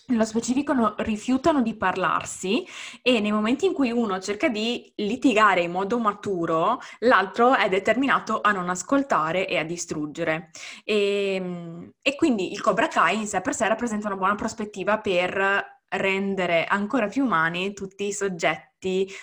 nello 0.07 0.25
specifico 0.25 0.73
no, 0.73 0.93
rifiutano 0.99 1.61
di 1.61 1.75
parlarsi 1.75 2.65
e 3.01 3.19
nei 3.19 3.31
momenti 3.31 3.65
in 3.65 3.73
cui 3.73 3.91
uno 3.91 4.19
cerca 4.19 4.49
di 4.49 4.91
litigare 4.97 5.61
in 5.61 5.71
modo 5.71 5.97
maturo, 5.97 6.79
l'altro 6.99 7.55
è 7.55 7.69
determinato 7.69 8.41
a 8.41 8.51
non 8.51 8.69
ascoltare 8.69 9.47
e 9.47 9.57
a 9.57 9.63
distruggere. 9.63 10.51
E, 10.83 11.35
ehm, 11.35 11.91
e 12.01 12.15
quindi 12.15 12.51
il 12.51 12.61
Cobra 12.61 12.87
Kai 12.87 13.17
in 13.17 13.27
sé 13.27 13.41
per 13.41 13.55
sé 13.55 13.67
rappresenta 13.67 14.07
una 14.07 14.17
buona 14.17 14.35
prospettiva 14.35 14.99
per 14.99 15.73
rendere 15.87 16.65
ancora 16.65 17.07
più 17.07 17.23
umani 17.23 17.73
tutti 17.73 18.05
i 18.05 18.13
soggetti 18.13 18.74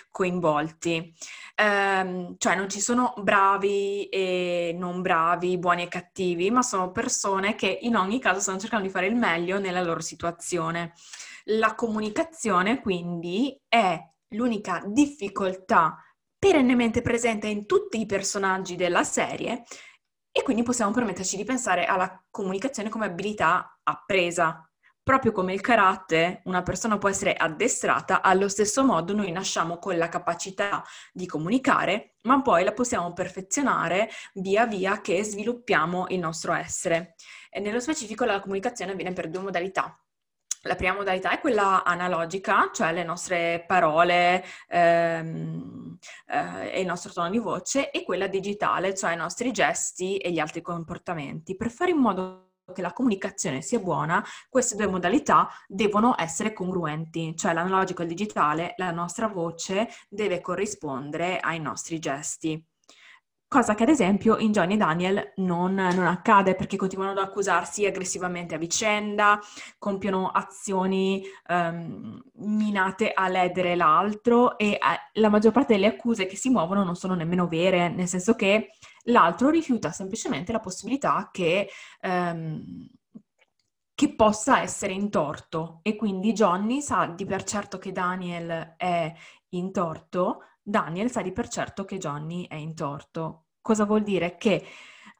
coinvolti. 0.09 1.13
Um, 1.55 2.35
cioè 2.37 2.55
non 2.55 2.69
ci 2.69 2.79
sono 2.79 3.13
bravi 3.21 4.09
e 4.09 4.75
non 4.77 5.01
bravi, 5.01 5.57
buoni 5.57 5.83
e 5.83 5.87
cattivi, 5.87 6.49
ma 6.49 6.61
sono 6.61 6.91
persone 6.91 7.55
che 7.55 7.79
in 7.81 7.95
ogni 7.95 8.19
caso 8.19 8.39
stanno 8.39 8.59
cercando 8.59 8.85
di 8.85 8.91
fare 8.91 9.07
il 9.07 9.15
meglio 9.15 9.59
nella 9.59 9.81
loro 9.81 10.01
situazione. 10.01 10.93
La 11.45 11.75
comunicazione 11.75 12.81
quindi 12.81 13.59
è 13.67 13.99
l'unica 14.29 14.81
difficoltà 14.85 15.97
perennemente 16.37 17.01
presente 17.01 17.47
in 17.47 17.65
tutti 17.65 17.99
i 17.99 18.05
personaggi 18.05 18.75
della 18.75 19.03
serie 19.03 19.63
e 20.35 20.41
quindi 20.41 20.63
possiamo 20.63 20.91
permetterci 20.91 21.37
di 21.37 21.43
pensare 21.43 21.85
alla 21.85 22.21
comunicazione 22.29 22.89
come 22.89 23.05
abilità 23.05 23.79
appresa, 23.83 24.67
Proprio 25.03 25.33
come 25.33 25.51
il 25.51 25.59
carattere, 25.59 26.39
una 26.45 26.63
persona 26.63 26.97
può 26.97 27.09
essere 27.09 27.33
addestrata, 27.33 28.21
allo 28.21 28.47
stesso 28.47 28.85
modo 28.85 29.13
noi 29.13 29.33
nasciamo 29.33 29.77
con 29.77 29.97
la 29.97 30.07
capacità 30.07 30.81
di 31.11 31.25
comunicare, 31.25 32.13
ma 32.21 32.41
poi 32.41 32.63
la 32.63 32.71
possiamo 32.71 33.11
perfezionare 33.11 34.09
via 34.35 34.65
via 34.65 35.01
che 35.01 35.21
sviluppiamo 35.21 36.05
il 36.07 36.19
nostro 36.19 36.53
essere. 36.53 37.15
E 37.49 37.59
nello 37.59 37.81
specifico 37.81 38.23
la 38.23 38.39
comunicazione 38.39 38.93
avviene 38.93 39.11
per 39.11 39.29
due 39.29 39.41
modalità. 39.41 39.97
La 40.61 40.75
prima 40.75 40.93
modalità 40.93 41.31
è 41.31 41.41
quella 41.41 41.83
analogica, 41.83 42.69
cioè 42.71 42.93
le 42.93 43.03
nostre 43.03 43.65
parole 43.67 44.41
ehm, 44.69 45.97
eh, 46.27 46.69
e 46.71 46.79
il 46.79 46.87
nostro 46.87 47.11
tono 47.11 47.29
di 47.29 47.39
voce, 47.39 47.91
e 47.91 48.05
quella 48.05 48.27
digitale, 48.27 48.95
cioè 48.95 49.11
i 49.11 49.17
nostri 49.17 49.51
gesti 49.51 50.15
e 50.15 50.31
gli 50.31 50.39
altri 50.39 50.61
comportamenti, 50.61 51.57
per 51.57 51.69
fare 51.69 51.91
in 51.91 51.97
modo 51.97 52.52
che 52.71 52.81
la 52.81 52.93
comunicazione 52.93 53.61
sia 53.61 53.79
buona, 53.79 54.23
queste 54.49 54.75
due 54.75 54.87
modalità 54.87 55.49
devono 55.67 56.15
essere 56.17 56.53
congruenti, 56.53 57.35
cioè 57.35 57.53
l'analogico 57.53 58.01
e 58.01 58.05
il 58.05 58.11
digitale, 58.11 58.73
la 58.77 58.91
nostra 58.91 59.27
voce 59.27 59.89
deve 60.07 60.39
corrispondere 60.39 61.39
ai 61.39 61.59
nostri 61.59 61.99
gesti. 61.99 62.63
Cosa 63.53 63.75
che 63.75 63.83
ad 63.83 63.89
esempio 63.89 64.37
in 64.37 64.51
Johnny 64.51 64.73
e 64.73 64.77
Daniel 64.77 65.33
non, 65.35 65.75
non, 65.75 66.07
accade 66.07 66.55
perché 66.55 66.75
continuano 66.75 67.11
ad 67.11 67.19
accusarsi 67.19 67.85
aggressivamente 67.85 68.55
a 68.55 68.57
vicenda, 68.57 69.39
compiono 69.77 70.29
azioni 70.29 71.21
um, 71.49 72.19
minate 72.37 73.11
a 73.13 73.27
ledere 73.27 73.75
l'altro 73.75 74.57
e 74.57 74.71
eh, 74.71 74.79
la 75.19 75.29
maggior 75.29 75.51
parte 75.51 75.73
delle 75.73 75.85
accuse 75.85 76.25
che 76.25 76.35
si 76.35 76.49
muovono 76.49 76.83
non 76.83 76.95
sono 76.95 77.13
nemmeno 77.13 77.47
vere, 77.47 77.89
nel 77.89 78.07
senso 78.07 78.33
che 78.33 78.71
l'altro 79.03 79.49
rifiuta 79.49 79.91
semplicemente 79.91 80.51
la 80.51 80.59
possibilità 80.59 81.29
che, 81.31 81.69
um, 82.01 82.87
che 83.95 84.15
possa 84.15 84.61
essere 84.61 84.93
in 84.93 85.09
torto 85.09 85.79
e 85.83 85.95
quindi 85.95 86.33
Johnny 86.33 86.81
sa 86.81 87.05
di 87.07 87.25
per 87.25 87.43
certo 87.43 87.77
che 87.77 87.91
Daniel 87.91 88.75
è 88.77 89.13
in 89.49 89.71
torto, 89.71 90.41
Daniel 90.61 91.11
sa 91.11 91.21
di 91.21 91.31
per 91.31 91.47
certo 91.47 91.85
che 91.85 91.97
Johnny 91.97 92.47
è 92.47 92.55
in 92.55 92.73
torto. 92.73 93.47
Cosa 93.61 93.85
vuol 93.85 94.03
dire? 94.03 94.37
Che 94.37 94.65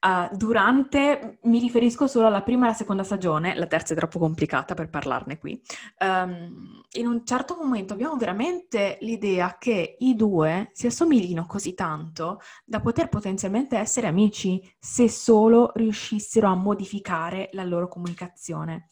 Uh, 0.03 0.36
durante, 0.36 1.38
mi 1.43 1.60
riferisco 1.60 2.07
solo 2.07 2.27
alla 2.27 2.41
prima 2.41 2.63
e 2.63 2.67
alla 2.67 2.75
seconda 2.75 3.03
stagione, 3.03 3.55
la 3.55 3.67
terza 3.67 3.93
è 3.93 3.95
troppo 3.95 4.19
complicata 4.19 4.74
per 4.74 4.89
parlarne 4.89 5.38
qui, 5.38 5.62
um, 6.00 6.81
in 6.91 7.07
un 7.07 7.25
certo 7.25 7.55
momento 7.55 7.93
abbiamo 7.93 8.17
veramente 8.17 8.98
l'idea 9.00 9.55
che 9.57 9.95
i 10.00 10.15
due 10.15 10.72
si 10.74 10.88
assomiglino 10.88 11.45
così 11.45 11.74
tanto 11.74 12.41
da 12.65 12.81
poter 12.81 13.07
potenzialmente 13.07 13.77
essere 13.77 14.07
amici 14.07 14.62
se 14.77 15.07
solo 15.07 15.72
riuscissero 15.75 16.48
a 16.48 16.55
modificare 16.55 17.48
la 17.53 17.63
loro 17.63 17.88
comunicazione 17.88 18.89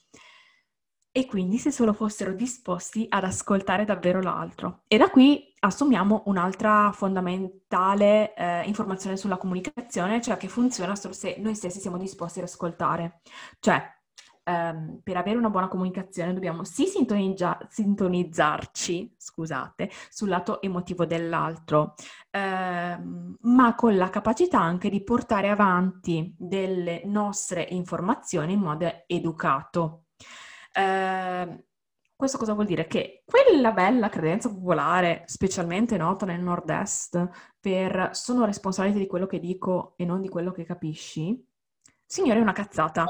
e 1.13 1.25
quindi 1.25 1.57
se 1.57 1.71
solo 1.71 1.93
fossero 1.93 2.33
disposti 2.33 3.05
ad 3.09 3.23
ascoltare 3.25 3.83
davvero 3.83 4.21
l'altro. 4.21 4.83
E 4.87 4.97
da 4.97 5.09
qui 5.09 5.53
assumiamo 5.59 6.23
un'altra 6.25 6.91
fondamentale 6.93 8.33
eh, 8.33 8.63
informazione 8.65 9.17
sulla 9.17 9.37
comunicazione, 9.37 10.21
cioè 10.21 10.37
che 10.37 10.47
funziona 10.47 10.95
solo 10.95 11.13
se 11.13 11.35
noi 11.39 11.55
stessi 11.55 11.79
siamo 11.79 11.97
disposti 11.97 12.39
ad 12.39 12.45
ascoltare. 12.45 13.21
Cioè, 13.59 13.83
ehm, 14.43 15.01
per 15.03 15.17
avere 15.17 15.37
una 15.37 15.49
buona 15.49 15.67
comunicazione 15.67 16.33
dobbiamo 16.33 16.63
sì 16.63 16.85
sintonizza- 16.85 17.59
sintonizzarci, 17.69 19.15
scusate, 19.17 19.89
sul 20.09 20.29
lato 20.29 20.61
emotivo 20.61 21.05
dell'altro, 21.05 21.93
ehm, 22.31 23.35
ma 23.41 23.75
con 23.75 23.97
la 23.97 24.09
capacità 24.09 24.59
anche 24.59 24.89
di 24.89 25.03
portare 25.03 25.49
avanti 25.49 26.33
delle 26.37 27.01
nostre 27.05 27.67
informazioni 27.69 28.53
in 28.53 28.59
modo 28.59 29.03
educato. 29.07 30.05
Eh, 30.73 31.65
questo 32.21 32.37
cosa 32.37 32.53
vuol 32.53 32.67
dire? 32.67 32.85
Che 32.85 33.23
quella 33.25 33.71
bella 33.71 34.07
credenza 34.09 34.47
popolare, 34.47 35.23
specialmente 35.25 35.97
nota 35.97 36.25
nel 36.27 36.39
nord-est, 36.39 37.55
per 37.59 38.11
sono 38.13 38.45
responsabile 38.45 38.99
di 38.99 39.07
quello 39.07 39.25
che 39.25 39.39
dico 39.39 39.95
e 39.97 40.05
non 40.05 40.21
di 40.21 40.29
quello 40.29 40.51
che 40.51 40.63
capisci, 40.63 41.43
signore, 42.05 42.37
è 42.37 42.41
una 42.43 42.51
cazzata. 42.51 43.05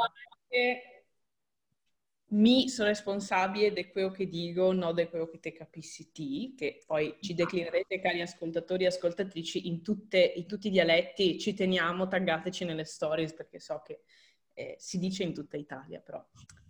Mi 2.27 2.69
sono 2.69 2.87
responsabile 2.87 3.73
di 3.73 3.89
quello 3.89 4.11
che 4.11 4.29
dico, 4.29 4.71
non 4.71 4.95
di 4.95 5.05
quello 5.09 5.27
che 5.27 5.41
te 5.41 5.51
capisci 5.51 6.13
ti, 6.13 6.53
che 6.55 6.81
poi 6.85 7.17
ci 7.19 7.33
declinerete, 7.33 7.99
cari 7.99 8.21
ascoltatori 8.21 8.85
e 8.85 8.87
ascoltatrici, 8.87 9.67
in, 9.67 9.83
tutte, 9.83 10.19
in 10.37 10.47
tutti 10.47 10.67
i 10.67 10.71
dialetti. 10.71 11.37
Ci 11.37 11.53
teniamo, 11.53 12.07
taggateci 12.07 12.63
nelle 12.63 12.85
stories, 12.85 13.33
perché 13.33 13.59
so 13.59 13.81
che 13.83 14.03
eh, 14.53 14.75
si 14.79 14.97
dice 14.99 15.23
in 15.23 15.33
tutta 15.33 15.57
Italia, 15.57 15.99
però 15.99 16.25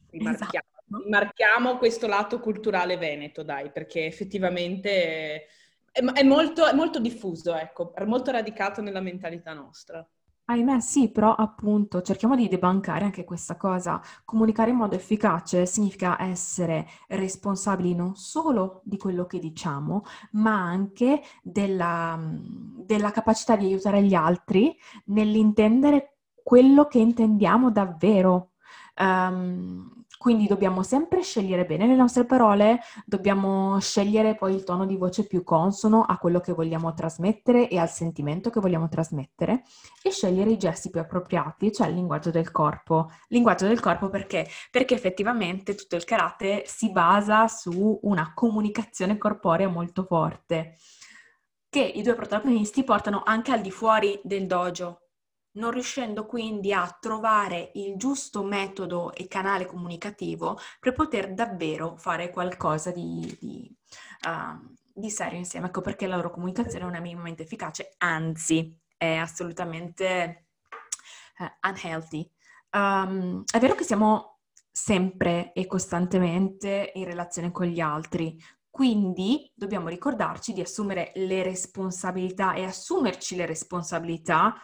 rimarchiamo. 0.10 0.50
Esatto 0.50 0.81
marchiamo 1.08 1.78
questo 1.78 2.08
lato 2.08 2.40
culturale 2.40 2.98
veneto, 2.98 3.44
dai, 3.44 3.72
perché 3.72 4.06
effettivamente 4.06 5.46
è, 5.92 6.04
è, 6.04 6.24
molto, 6.24 6.66
è 6.66 6.74
molto 6.74 7.00
diffuso, 7.00 7.56
ecco, 7.56 7.94
è 7.94 8.06
molto 8.06 8.32
radicato 8.32 8.82
nella 8.82 9.02
mentalità 9.02 9.54
nostra. 9.54 10.06
Ahimè 10.46 10.82
sì, 10.82 11.10
però 11.10 11.34
appunto 11.34 12.02
cerchiamo 12.02 12.36
di 12.36 12.50
debancare 12.50 13.06
anche 13.06 13.24
questa 13.24 13.56
cosa. 13.56 14.02
Comunicare 14.26 14.72
in 14.72 14.76
modo 14.76 14.96
efficace 14.96 15.66
significa 15.66 16.22
essere 16.22 16.88
responsabili 17.08 17.96
non 17.96 18.16
solo 18.16 18.82
di 18.84 18.98
quello 18.98 19.26
che 19.26 19.40
diciamo, 19.40 20.04
ma 20.32 20.62
anche 20.62 21.22
della, 21.42 22.20
della 22.20 23.12
capacità 23.12 23.56
di 23.56 23.66
aiutare 23.66 24.04
gli 24.04 24.14
altri 24.14 24.78
nell'intendere 25.06 26.18
quello 26.44 26.86
che 26.88 27.00
intendiamo 27.00 27.72
davvero. 27.72 28.50
Um, 28.98 30.01
quindi 30.22 30.46
dobbiamo 30.46 30.84
sempre 30.84 31.24
scegliere 31.24 31.66
bene 31.66 31.88
le 31.88 31.96
nostre 31.96 32.26
parole, 32.26 32.80
dobbiamo 33.08 33.80
scegliere 33.80 34.36
poi 34.36 34.54
il 34.54 34.64
tono 34.64 34.86
di 34.86 34.96
voce 34.96 35.26
più 35.26 35.44
consono 35.44 36.04
a 36.04 36.20
quello 36.20 36.40
che 36.40 36.54
vogliamo 36.54 36.94
trasmettere 36.94 37.68
e 37.68 37.80
al 37.80 37.90
sentimento 37.90 38.52
che 38.52 38.60
vogliamo 38.60 38.88
trasmettere 38.88 39.64
e 40.00 40.12
scegliere 40.12 40.52
i 40.52 40.58
gesti 40.58 40.92
più 40.92 41.00
appropriati, 41.00 41.72
cioè 41.72 41.88
il 41.88 41.96
linguaggio 41.96 42.30
del 42.30 42.52
corpo. 42.52 43.10
Linguaggio 43.30 43.66
del 43.66 43.80
corpo 43.80 44.10
perché? 44.10 44.48
Perché 44.70 44.94
effettivamente 44.94 45.74
tutto 45.74 45.96
il 45.96 46.04
karate 46.04 46.66
si 46.68 46.92
basa 46.92 47.48
su 47.48 48.00
una 48.04 48.32
comunicazione 48.36 49.18
corporea 49.18 49.70
molto 49.70 50.04
forte. 50.04 50.76
che 51.68 51.80
i 51.80 52.04
due 52.04 52.14
protagonisti 52.14 52.84
portano 52.84 53.24
anche 53.26 53.52
al 53.54 53.62
di 53.62 53.72
fuori 53.72 54.20
del 54.24 54.46
dojo, 54.46 55.11
non 55.54 55.72
riuscendo 55.72 56.26
quindi 56.26 56.74
a 56.74 56.98
trovare 57.00 57.72
il 57.76 57.98
giusto 57.98 58.44
metodo 58.44 59.14
e 59.14 59.28
canale 59.28 59.66
comunicativo 59.66 60.58
per 60.80 60.94
poter 60.94 61.34
davvero 61.34 61.96
fare 61.98 62.30
qualcosa 62.30 62.92
di, 62.92 63.38
di, 63.40 63.78
uh, 64.28 64.76
di 64.94 65.10
serio 65.10 65.38
insieme. 65.38 65.68
Ecco 65.68 65.82
perché 65.82 66.08
la 66.08 66.16
loro 66.16 66.32
comunicazione 66.32 66.86
non 66.86 66.96
è 66.96 67.00
minimamente 67.00 67.44
efficace, 67.44 67.96
anzi 67.98 68.78
è 68.96 69.16
assolutamente 69.16 70.48
uh, 71.40 71.68
unhealthy. 71.68 72.30
Um, 72.72 73.44
è 73.52 73.60
vero 73.60 73.76
che 73.76 73.84
siamo 73.84 74.40
sempre 74.72 75.52
e 75.52 75.68
costantemente 75.68 76.92
in 76.96 77.04
relazione 77.04 77.52
con 77.52 77.66
gli 77.66 77.82
altri, 77.82 78.42
quindi 78.70 79.52
dobbiamo 79.54 79.90
ricordarci 79.90 80.54
di 80.54 80.62
assumere 80.62 81.12
le 81.16 81.44
responsabilità 81.44 82.54
e 82.54 82.64
assumerci 82.64 83.36
le 83.36 83.46
responsabilità 83.46 84.56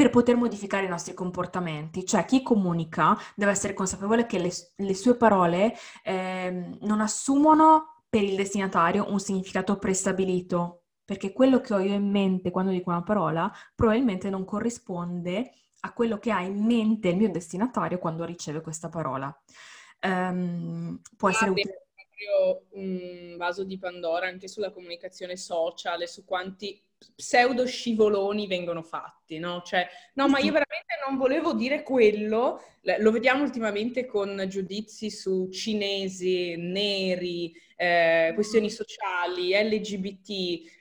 per 0.00 0.08
poter 0.08 0.34
modificare 0.34 0.86
i 0.86 0.88
nostri 0.88 1.12
comportamenti. 1.12 2.06
Cioè 2.06 2.24
chi 2.24 2.42
comunica 2.42 3.18
deve 3.36 3.50
essere 3.50 3.74
consapevole 3.74 4.24
che 4.24 4.38
le, 4.38 4.50
le 4.76 4.94
sue 4.94 5.14
parole 5.14 5.74
eh, 6.02 6.70
non 6.80 7.02
assumono 7.02 8.04
per 8.08 8.22
il 8.22 8.34
destinatario 8.34 9.10
un 9.10 9.20
significato 9.20 9.76
prestabilito, 9.76 10.84
perché 11.04 11.34
quello 11.34 11.60
che 11.60 11.74
ho 11.74 11.80
io 11.80 11.92
in 11.92 12.10
mente 12.10 12.50
quando 12.50 12.70
dico 12.70 12.88
una 12.88 13.02
parola 13.02 13.52
probabilmente 13.74 14.30
non 14.30 14.46
corrisponde 14.46 15.52
a 15.80 15.92
quello 15.92 16.18
che 16.18 16.30
ha 16.30 16.40
in 16.40 16.64
mente 16.64 17.10
il 17.10 17.16
mio 17.16 17.30
destinatario 17.30 17.98
quando 17.98 18.24
riceve 18.24 18.62
questa 18.62 18.88
parola. 18.88 19.30
Um, 20.00 20.98
può 21.14 21.28
essere 21.28 21.50
utile 21.50 21.88
proprio 22.20 22.66
un 22.70 23.36
vaso 23.36 23.64
di 23.64 23.78
Pandora 23.78 24.28
anche 24.28 24.48
sulla 24.48 24.70
comunicazione 24.70 25.36
social 25.36 26.00
e 26.00 26.06
su 26.06 26.24
quanti 26.24 26.80
pseudo 27.16 27.66
scivoloni 27.66 28.46
vengono 28.46 28.82
fatti, 28.82 29.38
no? 29.38 29.62
Cioè, 29.64 29.86
no, 30.14 30.28
ma 30.28 30.38
io 30.38 30.52
veramente 30.52 30.94
non 31.06 31.16
volevo 31.16 31.52
dire 31.52 31.82
quello. 31.82 32.62
Lo 32.98 33.10
vediamo 33.10 33.42
ultimamente 33.42 34.06
con 34.06 34.44
giudizi 34.48 35.10
su 35.10 35.48
cinesi, 35.50 36.56
neri, 36.56 37.52
eh, 37.76 38.32
questioni 38.34 38.70
sociali, 38.70 39.52
LGBT, 39.52 40.30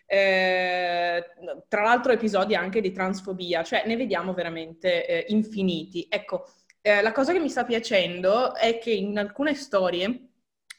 eh, 0.05 1.25
tra 1.67 1.81
l'altro 1.83 2.11
episodi 2.11 2.55
anche 2.55 2.81
di 2.81 2.91
transfobia, 2.91 3.63
cioè 3.63 3.83
ne 3.85 3.95
vediamo 3.95 4.33
veramente 4.33 5.05
eh, 5.05 5.25
infiniti. 5.29 6.07
Ecco, 6.09 6.45
eh, 6.81 7.01
la 7.01 7.11
cosa 7.11 7.33
che 7.33 7.39
mi 7.39 7.49
sta 7.49 7.65
piacendo 7.65 8.55
è 8.55 8.77
che 8.77 8.91
in 8.91 9.17
alcune 9.17 9.53
storie 9.53 10.28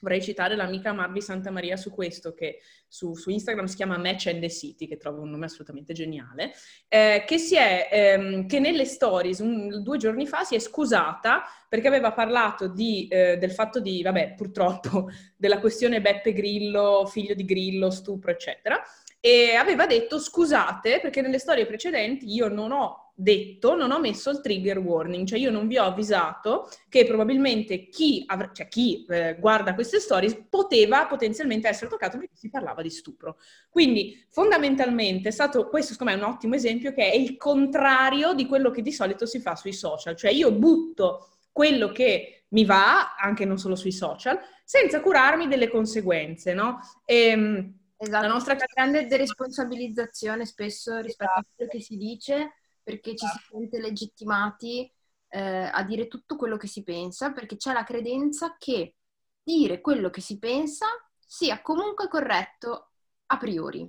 vorrei 0.01 0.21
citare 0.21 0.57
l'amica 0.57 0.93
Marvi 0.93 1.21
Santa 1.21 1.51
Maria 1.51 1.77
su 1.77 1.91
questo, 1.91 2.35
che 2.35 2.61
su, 2.89 3.15
su, 3.15 3.31
Instagram 3.31 3.67
si 3.67 3.77
chiama 3.77 3.99
Match 3.99 4.27
and 4.27 4.41
the 4.41 4.51
City, 4.51 4.87
che 4.87 4.97
trovo 4.97 5.23
un 5.23 5.31
nome 5.31 5.45
assolutamente 5.45 5.93
geniale, 5.93 6.53
eh, 6.89 7.25
che, 7.27 7.37
è, 7.57 7.89
ehm, 7.91 8.47
che, 8.47 8.59
nelle 8.59 8.85
stories 8.85 9.39
un, 9.39 9.83
due 9.83 9.99
giorni 9.99 10.27
fa 10.27 10.43
si 10.43 10.55
è 10.55 10.59
scusata 10.59 11.45
perché 11.69 11.89
aveva 11.89 12.13
parlato 12.13 12.67
di, 12.67 13.07
eh, 13.09 13.37
del 13.39 13.53
fatto 13.53 13.81
di, 13.81 14.03
vabbè, 14.03 14.35
purtroppo, 14.37 15.09
della 15.37 15.61
questione 15.61 16.01
Beppe 16.01 16.33
Grillo, 16.33 17.07
figlio 17.07 17.35
di 17.35 17.45
Grillo, 17.45 17.91
stupro, 17.91 18.31
eccetera, 18.31 18.83
e 19.21 19.55
aveva 19.55 19.87
detto 19.87 20.19
scusate 20.19 20.99
perché 21.01 21.21
nelle 21.21 21.39
storie 21.39 21.67
precedenti 21.67 22.33
io 22.33 22.49
non 22.49 22.73
ho 22.73 23.10
detto, 23.21 23.77
non 23.77 23.91
ho 23.91 24.01
messo 24.01 24.31
il 24.31 24.41
trigger 24.41 24.79
warning, 24.79 25.27
cioè 25.27 25.39
io 25.39 25.51
non 25.51 25.67
vi 25.67 25.77
ho 25.77 25.85
avvisato 25.85 26.69
che 26.89 27.05
probabilmente 27.05 27.89
chi, 27.89 28.25
avr- 28.27 28.53
cioè 28.53 28.69
chi 28.69 29.05
eh, 29.09 29.37
guarda 29.39 29.75
queste 29.75 30.01
storie 30.01 30.47
poteva 30.49 31.07
potenzialmente 31.07 31.69
essere 31.69 31.91
toccato 31.91 32.19
perché 32.19 32.37
si 32.37 32.49
parlava 32.49 32.81
di 32.83 32.91
stupro. 32.91 33.39
Quindi 33.69 34.25
fondamentalmente 34.31 35.29
è 35.29 35.33
stato, 35.33 35.69
questo 35.69 35.93
secondo 35.93 36.15
me 36.15 36.19
è 36.19 36.23
un 36.25 36.31
ottimo 36.31 36.55
esempio 36.55 36.93
che 36.93 37.11
è 37.11 37.15
il 37.15 37.37
contrario 37.37 38.33
di 38.33 38.47
quello 38.47 38.71
che 38.71 38.83
di 38.83 38.93
solito 38.93 39.27
si 39.27 39.41
fa 39.41 39.55
sui 39.55 39.73
social, 39.73 40.17
cioè 40.17 40.31
io 40.31 40.53
butto 40.53 41.29
quello 41.53 41.93
che 41.93 42.45
mi 42.49 42.65
va, 42.65 43.15
anche 43.17 43.45
non 43.45 43.59
solo 43.59 43.77
sui 43.77 43.93
social, 43.93 44.39
senza 44.65 45.01
curarmi 45.01 45.47
delle 45.47 45.69
conseguenze, 45.69 46.55
no? 46.55 46.81
E, 47.05 47.27
ehm, 47.27 47.75
Esatto, 48.03 48.27
la 48.27 48.33
nostra 48.33 48.55
grande 48.55 49.07
deresponsabilizzazione 49.07 50.47
spesso 50.47 51.01
rispetto 51.01 51.33
esatto. 51.33 51.47
a 51.47 51.55
quello 51.55 51.71
che 51.71 51.81
si 51.83 51.99
dice, 51.99 52.60
perché 52.91 53.11
ci 53.11 53.27
si 53.27 53.37
esatto. 53.37 53.57
sente 53.57 53.81
legittimati 53.81 54.93
eh, 55.29 55.71
a 55.73 55.83
dire 55.85 56.09
tutto 56.09 56.37
quello 56.37 56.57
che 56.57 56.67
si 56.67 56.83
pensa, 56.83 57.31
perché 57.33 57.57
c'è 57.57 57.73
la 57.73 57.85
credenza 57.85 58.57
che 58.59 58.97
dire 59.43 59.81
quello 59.81 60.11
che 60.11 60.21
si 60.21 60.39
pensa 60.39 60.87
sia 61.19 61.63
comunque 61.63 62.09
corretto 62.09 62.91
a 63.27 63.37
priori. 63.37 63.89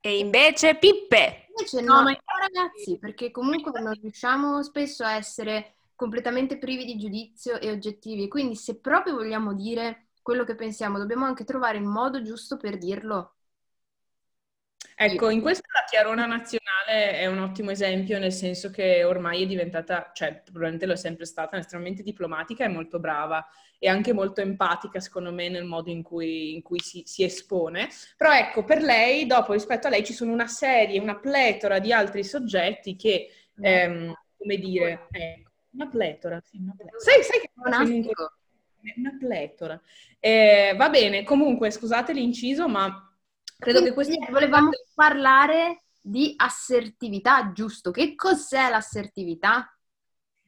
E 0.00 0.18
invece 0.18 0.76
pippe! 0.76 1.46
Invece 1.48 1.80
no, 1.80 1.96
no, 1.96 2.02
ma... 2.02 2.16
ragazzi, 2.38 2.98
perché 2.98 3.30
comunque 3.30 3.80
non 3.80 3.94
riusciamo 3.94 4.62
spesso 4.62 5.04
a 5.04 5.14
essere 5.14 5.76
completamente 5.94 6.58
privi 6.58 6.84
di 6.84 6.98
giudizio 6.98 7.58
e 7.58 7.70
oggettivi, 7.70 8.28
quindi 8.28 8.56
se 8.56 8.80
proprio 8.80 9.14
vogliamo 9.14 9.54
dire 9.54 10.08
quello 10.20 10.44
che 10.44 10.54
pensiamo, 10.54 10.98
dobbiamo 10.98 11.24
anche 11.24 11.44
trovare 11.44 11.78
il 11.78 11.84
modo 11.84 12.22
giusto 12.22 12.56
per 12.56 12.76
dirlo. 12.76 13.36
Ecco, 14.94 15.30
in 15.30 15.40
questo 15.40 15.66
la 15.72 15.84
Chiarona 15.88 16.26
Nazionale 16.26 17.18
è 17.18 17.26
un 17.26 17.38
ottimo 17.38 17.70
esempio, 17.70 18.18
nel 18.18 18.32
senso 18.32 18.70
che 18.70 19.02
ormai 19.02 19.42
è 19.42 19.46
diventata, 19.46 20.10
cioè 20.14 20.42
probabilmente 20.44 20.86
lo 20.86 20.92
è 20.92 20.96
sempre 20.96 21.24
stata, 21.24 21.56
estremamente 21.56 22.02
diplomatica 22.02 22.64
e 22.64 22.68
molto 22.68 23.00
brava 23.00 23.44
e 23.78 23.88
anche 23.88 24.12
molto 24.12 24.40
empatica, 24.40 25.00
secondo 25.00 25.32
me, 25.32 25.48
nel 25.48 25.64
modo 25.64 25.90
in 25.90 26.02
cui, 26.02 26.54
in 26.54 26.62
cui 26.62 26.78
si, 26.78 27.02
si, 27.04 27.24
espone. 27.24 27.88
Però 28.16 28.32
ecco, 28.32 28.64
per 28.64 28.80
lei, 28.82 29.26
dopo 29.26 29.52
rispetto 29.52 29.88
a 29.88 29.90
lei, 29.90 30.04
ci 30.04 30.12
sono 30.12 30.32
una 30.32 30.46
serie, 30.46 31.00
una 31.00 31.18
pletora 31.18 31.80
di 31.80 31.92
altri 31.92 32.22
soggetti 32.22 32.94
che, 32.94 33.28
ehm, 33.60 34.14
come 34.36 34.56
dire, 34.56 35.08
ecco, 35.10 35.50
una 35.70 35.88
pletora, 35.88 36.40
sì, 36.44 36.58
una 36.58 36.74
pletora. 36.76 37.00
Sai, 37.00 37.22
sai 37.22 37.40
che... 37.40 37.50
Monastico 37.54 38.36
una 38.96 39.16
pletora. 39.18 39.80
Eh, 40.18 40.74
va 40.76 40.88
bene, 40.90 41.22
comunque 41.22 41.70
scusate 41.70 42.12
l'inciso, 42.12 42.68
ma 42.68 43.11
credo 43.62 43.82
che 43.82 43.92
questo... 43.94 44.14
Volevamo 44.30 44.70
parlare 44.94 45.84
di 46.00 46.34
assertività, 46.36 47.52
giusto? 47.52 47.90
Che 47.92 48.14
cos'è 48.14 48.68
l'assertività? 48.68 49.74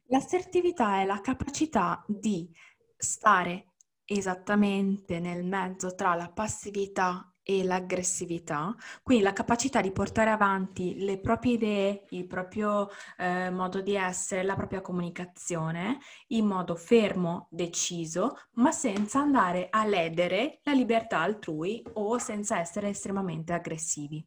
L'assertività 0.09 1.01
è 1.01 1.05
la 1.05 1.21
capacità 1.21 2.05
di 2.07 2.51
stare 2.97 3.69
esattamente 4.05 5.21
nel 5.21 5.45
mezzo 5.45 5.95
tra 5.95 6.15
la 6.15 6.29
passività 6.29 7.34
e 7.45 7.63
l'aggressività, 7.63 8.75
quindi 9.03 9.23
la 9.23 9.35
capacità 9.35 9.83
di 9.83 9.93
portare 9.93 10.31
avanti 10.31 11.05
le 11.05 11.21
proprie 11.21 11.53
idee, 11.53 12.05
il 12.11 12.27
proprio 12.27 12.89
eh, 13.19 13.51
modo 13.51 13.83
di 13.83 13.95
essere, 13.95 14.43
la 14.43 14.57
propria 14.57 14.81
comunicazione 14.81 15.99
in 16.29 16.47
modo 16.47 16.75
fermo, 16.75 17.47
deciso, 17.51 18.39
ma 18.55 18.73
senza 18.73 19.21
andare 19.21 19.69
a 19.71 19.85
ledere 19.85 20.61
la 20.63 20.73
libertà 20.73 21.21
altrui 21.21 21.85
o 21.93 22.17
senza 22.19 22.59
essere 22.59 22.89
estremamente 22.89 23.53
aggressivi. 23.53 24.27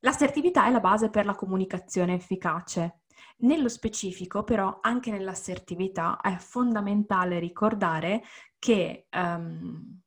L'assertività 0.00 0.66
è 0.66 0.70
la 0.70 0.80
base 0.80 1.10
per 1.10 1.26
la 1.26 1.34
comunicazione 1.34 2.14
efficace. 2.14 3.00
Nello 3.40 3.68
specifico, 3.68 4.42
però, 4.42 4.78
anche 4.80 5.10
nell'assertività 5.10 6.20
è 6.20 6.36
fondamentale 6.38 7.38
ricordare 7.38 8.22
che 8.58 9.06
um, 9.12 10.00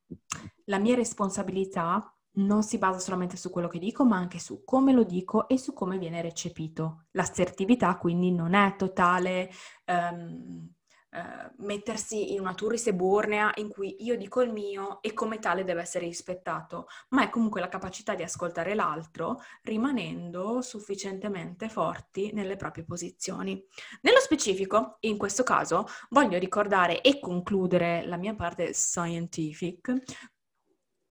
la 0.65 0.79
mia 0.79 0.95
responsabilità 0.95 2.13
non 2.33 2.63
si 2.63 2.77
basa 2.77 2.99
solamente 2.99 3.35
su 3.35 3.49
quello 3.49 3.67
che 3.67 3.79
dico, 3.79 4.05
ma 4.05 4.17
anche 4.17 4.39
su 4.39 4.63
come 4.63 4.93
lo 4.93 5.03
dico 5.03 5.47
e 5.47 5.57
su 5.57 5.73
come 5.73 5.97
viene 5.97 6.21
recepito. 6.21 7.05
L'assertività 7.11 7.97
quindi 7.97 8.31
non 8.31 8.53
è 8.53 8.75
totale 8.77 9.51
um, 9.85 10.69
uh, 11.11 11.63
mettersi 11.63 12.33
in 12.33 12.39
una 12.39 12.53
turris 12.53 12.87
eburnea 12.87 13.51
in 13.55 13.69
cui 13.69 14.03
io 14.03 14.17
dico 14.17 14.41
il 14.41 14.51
mio 14.51 15.01
e 15.01 15.13
come 15.13 15.39
tale 15.39 15.63
deve 15.63 15.81
essere 15.81 16.05
rispettato, 16.05 16.87
ma 17.09 17.23
è 17.23 17.29
comunque 17.29 17.59
la 17.59 17.69
capacità 17.69 18.15
di 18.15 18.23
ascoltare 18.23 18.75
l'altro 18.75 19.41
rimanendo 19.63 20.61
sufficientemente 20.61 21.67
forti 21.69 22.31
nelle 22.33 22.55
proprie 22.55 22.85
posizioni. 22.85 23.61
Nello 24.01 24.19
specifico, 24.19 24.97
in 25.01 25.17
questo 25.17 25.43
caso, 25.43 25.85
voglio 26.09 26.37
ricordare 26.37 27.01
e 27.01 27.19
concludere 27.19 28.05
la 28.05 28.17
mia 28.17 28.35
parte 28.35 28.73
scientific 28.73 30.29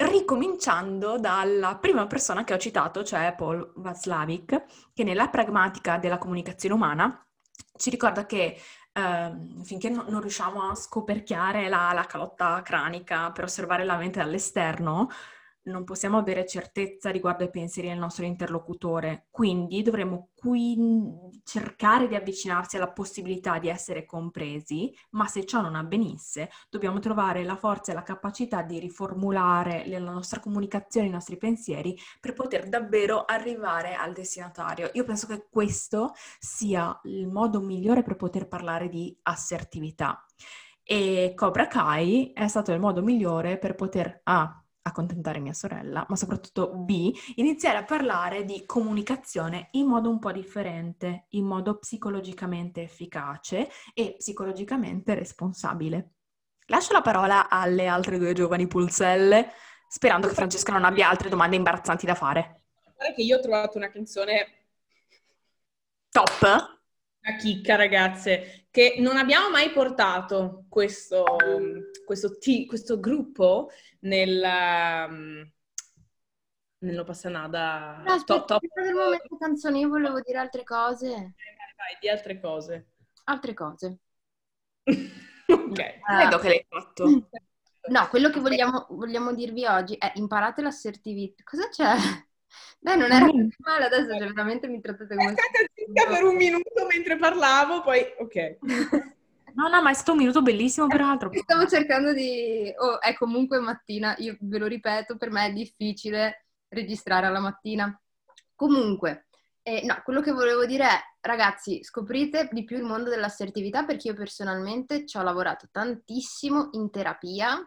ricominciando 0.10 1.18
dalla 1.18 1.78
prima 1.78 2.08
persona 2.08 2.44
che 2.44 2.54
ho 2.54 2.58
citato, 2.58 3.04
cioè 3.04 3.34
Paul 3.36 3.72
Václavic, 3.76 4.64
che 4.94 5.04
nella 5.04 5.30
pragmatica 5.30 5.98
della 5.98 6.18
comunicazione 6.18 6.76
umana 6.76 7.26
ci 7.78 7.90
ricorda 7.90 8.26
che 8.26 8.58
eh, 8.92 9.32
finché 9.64 9.90
no, 9.90 10.06
non 10.08 10.22
riusciamo 10.22 10.70
a 10.70 10.76
scoperchiare 10.76 11.70
la, 11.70 11.92
la, 11.94 12.06
calotta 12.06 12.62
cranica 12.62 13.32
per 13.32 13.46
osservare 13.46 13.86
la 13.86 13.98
mente 13.98 14.20
dall'esterno, 14.20 15.10
non 15.70 15.84
possiamo 15.84 16.18
avere 16.18 16.46
certezza 16.46 17.10
riguardo 17.10 17.44
ai 17.44 17.50
pensieri 17.50 17.90
del 17.90 17.98
nostro 17.98 18.26
interlocutore, 18.26 19.28
quindi 19.32 19.82
dovremmo 19.82 20.30
qui 20.36 20.78
cercare 21.44 22.08
di 22.08 22.16
avvicinarsi 22.16 22.78
alla 22.78 22.92
possibilità 22.92 23.60
di 23.60 23.70
essere 23.70 24.06
compresi, 24.06 24.94
ma 25.12 25.28
se 25.28 25.46
ciò 25.46 25.62
non 25.62 25.76
avvenisse, 25.76 26.50
dobbiamo 26.70 27.00
trovare 27.00 27.44
la 27.44 27.56
forza 27.56 27.92
e 27.92 27.96
la 27.96 28.04
capacità 28.04 28.62
di 28.62 28.80
riformulare 28.80 29.88
la 29.88 30.00
nostra 30.00 30.40
comunicazione, 30.40 31.08
i 31.08 31.12
nostri 31.12 31.38
pensieri 31.38 31.98
per 32.20 32.34
poter 32.34 32.68
davvero 32.68 33.26
arrivare 33.26 33.96
al 33.96 34.14
destinatario. 34.14 34.90
Io 34.94 35.04
penso 35.04 35.28
che 35.28 35.48
questo 35.50 36.14
sia 36.40 37.00
il 37.04 37.28
modo 37.28 37.62
migliore 37.62 38.02
per 38.02 38.16
poter 38.16 38.48
parlare 38.48 38.90
di 38.90 39.18
assertività. 39.24 40.26
E 40.84 41.34
Cobra 41.36 41.68
Kai 41.68 42.34
è 42.34 42.48
stato 42.48 42.72
il 42.72 42.80
modo 42.80 43.04
migliore 43.04 43.60
per 43.60 43.76
poter 43.76 44.22
A. 44.24 44.59
accontentare 44.82 45.40
mia 45.40 45.54
sorella, 45.54 46.06
ma 46.08 46.16
soprattutto 46.16 46.74
B. 46.74 47.12
iniziare 47.36 47.78
a 47.78 47.84
parlare 47.84 48.46
di 48.46 48.66
comunicazione 48.66 49.70
in 49.72 49.88
modo 49.88 50.10
un 50.10 50.20
po' 50.20 50.32
differente, 50.32 51.26
in 51.30 51.46
modo 51.46 51.78
psicologicamente 51.78 52.82
efficace 52.82 53.70
e 53.94 54.16
psicologicamente 54.18 55.14
responsabile. 55.14 56.14
Lascio 56.68 56.94
la 56.94 57.02
parola 57.02 57.50
alle 57.50 57.88
altre 57.88 58.18
due 58.18 58.34
giovani 58.34 58.68
pulzelle, 58.68 59.52
sperando 59.88 60.28
che 60.28 60.36
Francesca 60.36 60.72
non 60.72 60.86
abbia 60.86 61.10
altre 61.10 61.30
domande 61.30 61.56
imbarazzanti 61.56 62.06
da 62.06 62.16
fare. 62.16 62.62
Guarda 62.96 63.16
che 63.16 63.22
io 63.22 63.38
ho 63.38 63.42
trovato 63.42 63.78
una 63.78 63.90
canzone 63.90 64.66
top 66.10 66.79
una 67.22 67.36
chicca, 67.38 67.76
ragazze, 67.76 68.68
che 68.72 68.96
non 69.00 69.18
abbiamo 69.18 69.50
mai 69.50 69.72
portato 69.72 70.66
questo, 70.70 71.24
questo, 72.06 72.38
t- 72.38 72.66
questo 72.66 73.00
gruppo 73.00 73.70
nel, 74.02 74.42
um, 74.42 75.52
nello 76.80 77.04
Passanada. 77.04 78.02
No, 78.06 78.14
aspetta, 78.14 78.46
top, 78.46 78.48
top. 78.48 78.62
del 78.82 78.94
momento 78.94 79.38
canzoni, 79.38 79.80
io 79.80 79.90
volevo 79.90 80.22
dire 80.22 80.38
altre 80.38 80.64
cose. 80.64 81.10
Vai, 81.10 81.98
di 82.00 82.10
altre 82.10 82.40
cose. 82.40 82.88
Altre 83.26 83.54
cose. 83.54 84.00
ok. 84.84 86.00
Credo 86.00 86.36
uh, 86.36 86.40
che 86.40 86.48
l'hai 86.48 86.66
fatto. 86.68 87.28
No, 87.90 88.08
quello 88.10 88.30
che 88.30 88.40
vogliamo, 88.40 88.86
vogliamo 88.92 89.34
dirvi 89.34 89.66
oggi 89.66 89.96
è 89.96 90.12
imparate 90.16 90.62
l'assertività. 90.62 91.44
Cosa 91.44 91.70
c'è? 91.70 91.96
Beh, 92.80 92.96
non 92.96 93.12
era 93.12 93.26
male, 93.60 93.86
adesso 93.86 94.18
cioè, 94.18 94.28
veramente 94.28 94.68
mi 94.68 94.80
trattate 94.80 95.16
come... 95.16 95.32
È 95.32 95.36
stata 95.36 95.72
zitta 95.74 96.08
per 96.08 96.24
un 96.24 96.36
minuto 96.36 96.86
mentre 96.90 97.18
parlavo, 97.18 97.82
poi 97.82 98.06
ok. 98.18 98.58
No, 99.54 99.68
no, 99.68 99.82
ma 99.82 99.90
è 99.90 99.94
stato 99.94 100.14
un 100.14 100.20
minuto 100.20 100.42
bellissimo 100.42 100.88
peraltro. 100.88 101.32
Stavo 101.34 101.68
cercando 101.68 102.14
di... 102.14 102.72
Oh, 102.78 103.02
è 103.02 103.14
comunque 103.16 103.60
mattina, 103.60 104.16
io 104.20 104.38
ve 104.40 104.58
lo 104.58 104.68
ripeto, 104.68 105.18
per 105.18 105.32
me 105.32 105.48
è 105.48 105.54
difficile 105.54 106.46
registrare 106.70 107.26
alla 107.26 107.40
mattina. 107.40 108.00
Comunque, 108.56 109.28
eh, 109.64 109.84
no, 109.86 110.02
quello 110.04 110.22
che 110.22 110.32
volevo 110.32 110.66
dire 110.66 110.86
è, 110.86 111.00
ragazzi, 111.22 111.84
scoprite 111.84 112.50
di 112.52 112.64
più 112.64 112.78
il 112.78 112.84
mondo 112.84 113.10
dell'assertività 113.10 113.84
perché 113.84 114.10
io 114.10 114.14
personalmente 114.14 115.06
ci 115.06 115.18
ho 115.18 115.24
lavorato 115.24 115.68
tantissimo 115.72 116.70
in 116.74 116.90
terapia. 116.90 117.60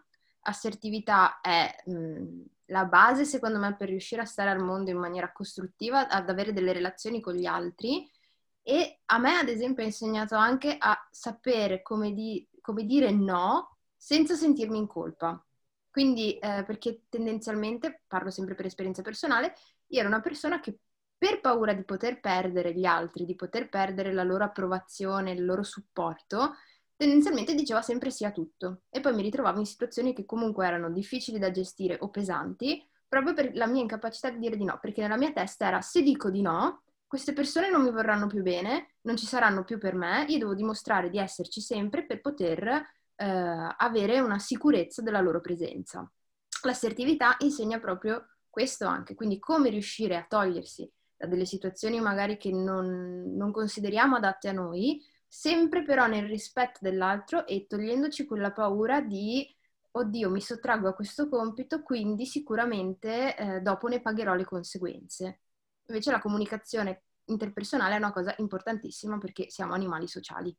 Assertività 0.43 1.41
è... 1.41 1.75
Mh, 1.87 1.95
mm, 1.95 2.41
la 2.73 2.87
base, 2.87 3.25
secondo 3.25 3.59
me, 3.59 3.77
per 3.77 3.89
riuscire 3.89 4.23
a 4.23 4.25
stare 4.25 4.51
al 4.51 4.59
mondo 4.59 4.91
in 4.91 4.97
maniera 4.97 5.31
costruttiva, 5.31 6.09
ad 6.09 6.29
avere 6.29 6.53
delle 6.53 6.73
relazioni 6.73 7.21
con 7.21 7.35
gli 7.35 7.45
altri. 7.45 8.11
E 8.63 9.01
a 9.07 9.19
me, 9.19 9.37
ad 9.37 9.49
esempio, 9.49 9.83
ha 9.83 9.87
insegnato 9.87 10.35
anche 10.35 10.77
a 10.79 10.97
sapere 11.11 11.83
come, 11.83 12.13
di, 12.13 12.49
come 12.61 12.85
dire 12.85 13.11
no 13.11 13.77
senza 13.95 14.35
sentirmi 14.35 14.79
in 14.79 14.87
colpa. 14.87 15.41
Quindi, 15.91 16.39
eh, 16.39 16.65
perché 16.65 17.03
tendenzialmente, 17.09 18.03
parlo 18.07 18.31
sempre 18.31 18.55
per 18.55 18.65
esperienza 18.65 19.03
personale, 19.03 19.55
io 19.89 20.01
ero 20.01 20.09
una 20.09 20.21
persona 20.21 20.59
che 20.59 20.79
per 21.19 21.41
paura 21.41 21.75
di 21.75 21.85
poter 21.85 22.19
perdere 22.21 22.73
gli 22.73 22.87
altri, 22.87 23.27
di 23.27 23.37
poter 23.37 23.69
perdere 23.69 24.13
la 24.13 24.25
loro 24.25 24.45
approvazione, 24.45 25.33
il 25.33 25.45
loro 25.45 25.63
supporto, 25.63 26.55
tendenzialmente 26.97 27.55
diceva 27.55 27.83
sempre 27.83 28.11
sì 28.11 28.25
a 28.25 28.31
tutto 28.31 28.83
e 28.91 29.01
poi 29.01 29.15
mi 29.15 29.23
ritrovavo 29.23 29.59
in 29.59 29.67
situazioni 29.67 30.13
che 30.15 30.25
comunque 30.25 30.67
erano 30.67 30.91
difficili 30.91 31.39
da 31.39 31.51
gestire 31.51 31.97
o 32.01 32.11
pesanti 32.11 32.87
proprio 33.13 33.35
per 33.35 33.55
la 33.55 33.67
mia 33.67 33.83
incapacità 33.83 34.31
di 34.31 34.39
dire 34.39 34.57
di 34.57 34.65
no, 34.65 34.79
perché 34.81 35.03
nella 35.03 35.19
mia 35.19 35.33
testa 35.33 35.67
era 35.67 35.83
se 35.83 36.03
dico 36.03 36.31
di 36.31 36.41
no, 36.41 36.85
queste 37.07 37.35
persone 37.35 37.69
non 37.69 37.83
mi 37.83 37.91
vorranno 37.91 38.27
più 38.27 38.41
bene, 38.43 38.95
non 39.03 39.19
ci 39.19 39.27
saranno 39.27 39.65
più 39.65 39.77
per 39.77 39.95
me, 39.95 40.25
io 40.29 40.39
devo 40.39 40.55
dimostrare 40.55 41.11
di 41.11 41.19
esserci 41.19 41.61
sempre 41.61 42.07
per 42.07 42.23
poter 42.23 42.67
eh, 42.69 43.75
avere 43.77 44.19
una 44.21 44.39
sicurezza 44.39 45.03
della 45.03 45.21
loro 45.21 45.43
presenza. 45.43 46.11
L'assertività 46.63 47.37
insegna 47.41 47.79
proprio 47.79 48.29
questo 48.49 48.87
anche, 48.87 49.15
quindi 49.15 49.39
come 49.39 49.69
riuscire 49.69 50.17
a 50.17 50.25
togliersi 50.27 50.91
da 51.15 51.27
delle 51.27 51.45
situazioni 51.45 52.01
magari 52.01 52.39
che 52.39 52.51
non, 52.51 53.35
non 53.37 53.53
consideriamo 53.53 54.17
adatte 54.17 54.49
a 54.49 54.53
noi, 54.53 54.99
sempre 55.35 55.83
però 55.83 56.07
nel 56.07 56.27
rispetto 56.27 56.81
dell'altro 56.83 57.47
e 57.47 57.67
togliendoci 57.67 58.27
quella 58.27 58.53
paura 58.53 59.01
di 59.01 59.49
oddio 59.93 60.29
mi 60.29 60.43
sottraggo 60.43 60.89
a 60.89 60.93
questo 60.93 61.31
compito, 61.31 61.83
quindi 61.83 62.27
sicuramente 62.27 63.35
eh, 63.35 63.61
dopo 63.61 63.89
ne 63.89 64.03
pagherò 64.03 64.35
le 64.35 64.45
conseguenze. 64.45 65.41
Invece 65.87 66.11
la 66.11 66.21
comunicazione 66.21 67.05
interpersonale 67.25 67.95
è 67.95 67.99
una 67.99 68.13
cosa 68.13 68.35
importantissima 68.39 69.17
perché 69.17 69.49
siamo 69.49 69.73
animali 69.73 70.07
sociali. 70.07 70.55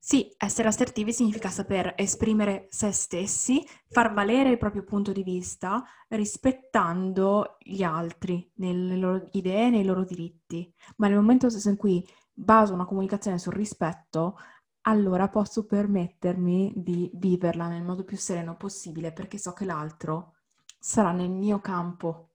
Sì, 0.00 0.34
essere 0.38 0.68
assertivi 0.68 1.12
significa 1.12 1.50
saper 1.50 1.92
esprimere 1.94 2.66
se 2.70 2.92
stessi, 2.92 3.62
far 3.90 4.14
valere 4.14 4.48
il 4.48 4.58
proprio 4.58 4.84
punto 4.84 5.12
di 5.12 5.22
vista, 5.22 5.84
rispettando 6.08 7.56
gli 7.58 7.82
altri, 7.82 8.50
nelle 8.54 8.96
loro 8.96 9.28
idee, 9.32 9.68
nei 9.68 9.84
loro 9.84 10.04
diritti. 10.04 10.72
Ma 10.96 11.08
nel 11.08 11.16
momento 11.16 11.50
stesso 11.50 11.68
in 11.68 11.76
cui 11.76 12.02
baso 12.38 12.72
una 12.72 12.84
comunicazione 12.84 13.38
sul 13.38 13.52
rispetto, 13.52 14.36
allora 14.82 15.28
posso 15.28 15.66
permettermi 15.66 16.72
di 16.76 17.10
viverla 17.14 17.66
nel 17.66 17.82
modo 17.82 18.04
più 18.04 18.16
sereno 18.16 18.56
possibile 18.56 19.12
perché 19.12 19.38
so 19.38 19.52
che 19.52 19.64
l'altro 19.64 20.36
sarà 20.78 21.10
nel 21.10 21.30
mio 21.30 21.60
campo 21.60 22.30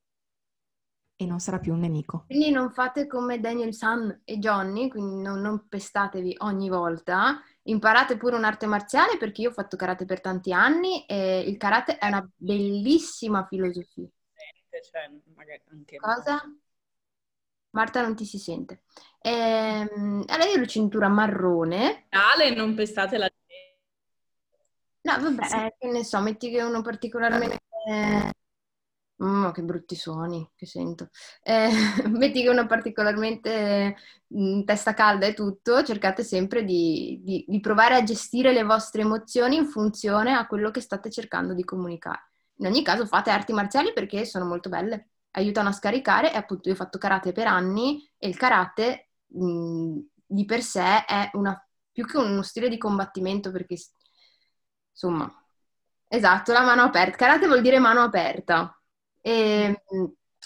e 1.15 1.25
non 1.25 1.39
sarà 1.39 1.59
più 1.59 1.73
un 1.73 1.79
nemico. 1.79 2.25
Quindi 2.27 2.51
non 2.51 2.71
fate 2.71 3.07
come 3.07 3.39
Daniel 3.39 3.73
San 3.73 4.21
e 4.25 4.39
Johnny, 4.39 4.89
quindi 4.89 5.21
non, 5.21 5.39
non 5.39 5.67
pestatevi 5.69 6.35
ogni 6.39 6.69
volta, 6.69 7.41
imparate 7.63 8.17
pure 8.17 8.35
un'arte 8.35 8.65
marziale 8.65 9.17
perché 9.17 9.41
io 9.41 9.49
ho 9.49 9.53
fatto 9.53 9.77
karate 9.77 10.05
per 10.05 10.19
tanti 10.19 10.51
anni 10.51 11.05
e 11.05 11.39
il 11.47 11.55
karate 11.57 11.97
è 11.97 12.07
una 12.07 12.27
bellissima 12.35 13.45
filosofia. 13.45 14.07
Cioè, 14.69 15.09
anche 15.71 15.95
Cosa? 15.97 16.41
Marta 17.73 18.01
non 18.01 18.15
ti 18.15 18.25
si 18.25 18.38
sente. 18.38 18.83
Ehm, 19.21 20.23
allora 20.27 20.49
io 20.49 20.55
ho 20.55 20.59
la 20.59 20.65
cintura 20.65 21.07
marrone. 21.07 22.05
Ale, 22.09 22.53
non 22.53 22.75
pestate 22.75 23.17
la 23.17 23.29
No, 25.03 25.19
vabbè, 25.19 25.45
sì. 25.47 25.55
eh, 25.57 25.75
che 25.77 25.88
ne 25.89 26.03
so, 26.03 26.19
metti 26.21 26.49
che 26.49 26.62
uno 26.62 26.81
particolarmente... 26.81 27.59
Oh, 29.17 29.51
che 29.51 29.62
brutti 29.62 29.95
suoni 29.95 30.49
che 30.55 30.65
sento. 30.65 31.09
Eh, 31.41 31.69
metti 32.09 32.41
che 32.41 32.49
uno 32.49 32.65
particolarmente 32.65 33.95
mh, 34.27 34.57
mm, 34.59 34.63
testa 34.63 34.93
calda 34.93 35.25
e 35.25 35.33
tutto, 35.33 35.83
cercate 35.83 36.23
sempre 36.23 36.63
di, 36.63 37.21
di, 37.23 37.45
di, 37.47 37.59
provare 37.59 37.95
a 37.95 38.03
gestire 38.03 38.51
le 38.53 38.63
vostre 38.63 39.01
emozioni 39.01 39.55
in 39.57 39.65
funzione 39.67 40.33
a 40.33 40.47
quello 40.47 40.71
che 40.71 40.81
state 40.81 41.09
cercando 41.09 41.53
di 41.53 41.63
comunicare. 41.63 42.31
In 42.57 42.67
ogni 42.67 42.83
caso 42.83 43.05
fate 43.05 43.29
arti 43.29 43.53
marziali 43.53 43.93
perché 43.93 44.25
sono 44.25 44.45
molto 44.45 44.69
belle 44.69 45.09
aiutano 45.33 45.69
a 45.69 45.73
scaricare 45.73 46.33
e 46.33 46.37
appunto 46.37 46.69
io 46.69 46.75
ho 46.75 46.77
fatto 46.77 46.97
karate 46.97 47.31
per 47.31 47.47
anni 47.47 48.07
e 48.17 48.27
il 48.27 48.37
karate 48.37 49.09
mh, 49.27 49.99
di 50.25 50.45
per 50.45 50.61
sé 50.61 51.05
è 51.05 51.29
una, 51.33 51.57
più 51.91 52.05
che 52.05 52.17
uno 52.17 52.41
stile 52.41 52.69
di 52.69 52.77
combattimento 52.77 53.51
perché 53.51 53.75
insomma, 54.91 55.31
esatto, 56.07 56.51
la 56.51 56.61
mano 56.63 56.83
aperta. 56.83 57.17
Karate 57.17 57.47
vuol 57.47 57.61
dire 57.61 57.79
mano 57.79 58.01
aperta 58.01 58.77
e 59.21 59.83
mh, 59.89 60.05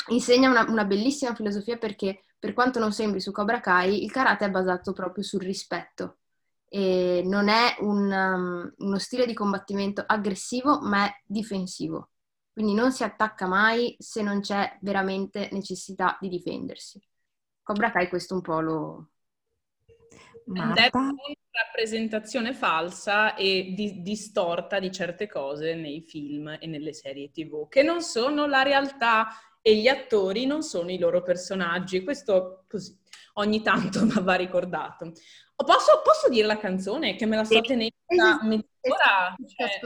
insegna 0.10 0.50
una, 0.50 0.64
una 0.70 0.86
bellissima 0.86 1.36
filosofia 1.36 1.78
perché 1.78 2.26
per 2.40 2.54
quanto 2.54 2.80
non 2.80 2.92
sembri 2.94 3.20
su 3.20 3.32
Cobra 3.32 3.60
Kai, 3.60 4.04
il 4.04 4.12
karate 4.12 4.46
è 4.46 4.50
basato 4.52 4.94
proprio 4.94 5.24
sul 5.24 5.42
rispetto 5.42 6.20
e 6.70 7.22
non 7.26 7.48
è 7.48 7.78
un, 7.80 8.12
um, 8.12 8.74
uno 8.78 8.98
stile 9.00 9.26
di 9.26 9.34
combattimento 9.34 10.04
aggressivo 10.06 10.80
ma 10.82 11.06
è 11.06 11.22
difensivo. 11.26 12.10
Quindi 12.58 12.74
non 12.74 12.92
si 12.92 13.04
attacca 13.04 13.46
mai 13.46 13.96
se 14.00 14.24
non 14.24 14.42
c'è 14.42 14.80
veramente 14.82 15.48
necessità 15.52 16.18
di 16.20 16.28
difendersi. 16.28 17.00
Cobra 17.62 17.92
Kai 17.92 18.10
questo 18.10 18.34
un 18.34 18.42
po' 18.42 18.60
lo... 18.62 19.10
Marta? 20.46 20.98
una 20.98 21.14
rappresentazione 21.52 22.56
falsa 22.56 23.36
e 23.36 23.74
di- 23.76 24.02
distorta 24.02 24.80
di 24.80 24.92
certe 24.92 25.28
cose 25.28 25.76
nei 25.76 26.02
film 26.02 26.58
e 26.60 26.66
nelle 26.66 26.94
serie 26.94 27.30
tv, 27.30 27.68
che 27.68 27.84
non 27.84 28.02
sono 28.02 28.48
la 28.48 28.64
realtà 28.64 29.28
e 29.62 29.76
gli 29.76 29.88
attori 29.88 30.48
non 30.48 30.64
sono 30.64 30.90
i 30.90 30.98
loro 30.98 31.22
personaggi. 31.22 32.04
Questo 32.04 32.66
così 32.68 32.98
ogni 33.34 33.62
tanto 33.62 34.00
va 34.24 34.34
ricordato. 34.34 35.12
Posso, 35.56 36.02
posso, 36.04 36.28
dire 36.28 36.48
la 36.48 36.58
canzone 36.58 37.16
che 37.18 37.28
me 37.28 37.36
la 37.36 37.44
sto 37.44 37.62
tenendo 37.62 37.94
da 38.08 38.40
mezz'ora? 38.42 39.36
Cioè, 39.46 39.80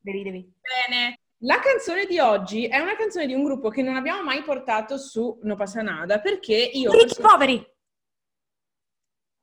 devi, 0.00 0.22
devi. 0.22 0.52
Bene, 0.60 1.18
La 1.44 1.58
canzone 1.60 2.06
di 2.06 2.18
oggi 2.18 2.66
è 2.66 2.78
una 2.78 2.96
canzone 2.96 3.26
di 3.26 3.34
un 3.34 3.44
gruppo 3.44 3.68
che 3.68 3.82
non 3.82 3.96
abbiamo 3.96 4.22
mai 4.22 4.42
portato 4.42 4.96
su 4.96 5.38
No 5.42 5.56
Passa 5.56 5.82
Nada 5.82 6.18
perché 6.20 6.54
io... 6.56 6.90
Ricchi 6.90 7.04
perso- 7.04 7.20
poveri! 7.22 7.72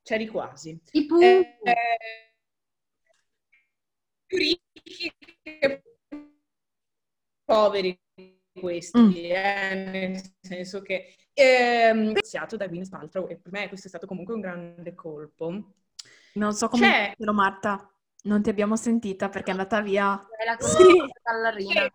C'eri 0.01 0.27
quasi. 0.27 0.81
I. 0.93 1.07
Eh, 1.21 1.59
eh, 1.63 2.35
più 4.25 4.37
ricchi 4.37 5.13
che 5.43 5.83
poveri 7.43 7.99
questi, 8.59 8.99
Mm. 8.99 9.11
eh, 9.15 9.73
nel 9.75 10.21
senso 10.39 10.81
che 10.81 11.15
ehm, 11.33 12.09
iniziato 12.09 12.57
da 12.57 12.67
Gwyneth 12.67 12.89
Paltrow 12.89 13.27
e 13.29 13.37
per 13.37 13.51
me 13.51 13.67
questo 13.67 13.85
è 13.85 13.89
stato 13.89 14.07
comunque 14.07 14.33
un 14.33 14.41
grande 14.41 14.95
colpo. 14.95 15.73
Non 16.33 16.53
so 16.53 16.67
come 16.67 17.13
C'è- 17.15 17.31
Marta. 17.31 17.85
Non 18.23 18.43
ti 18.43 18.49
abbiamo 18.49 18.75
sentita 18.75 19.29
perché 19.29 19.47
è 19.49 19.51
andata 19.51 19.81
via. 19.81 20.19
È 20.37 20.45
la 20.45 20.57
Sì. 20.59 21.03
ballerina. 21.23 21.91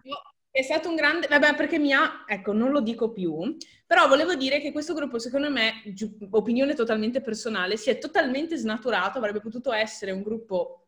È 0.51 0.63
stato 0.63 0.89
un 0.89 0.95
grande, 0.95 1.27
vabbè 1.29 1.55
perché 1.55 1.79
mi 1.79 1.93
ha, 1.93 2.25
ecco 2.27 2.53
non 2.55 2.71
lo 2.71 2.81
dico 2.81 3.13
più, 3.13 3.55
però 3.87 4.09
volevo 4.09 4.35
dire 4.35 4.59
che 4.59 4.73
questo 4.73 4.95
gruppo 4.95 5.19
secondo 5.19 5.51
me, 5.51 5.83
giu- 5.93 6.17
opinione 6.31 6.73
totalmente 6.75 7.21
personale, 7.21 7.77
si 7.77 7.91
è 7.91 7.99
totalmente 7.99 8.57
snaturato, 8.57 9.19
avrebbe 9.19 9.41
potuto 9.41 9.71
essere 9.71 10.13
un 10.13 10.23
gruppo 10.23 10.87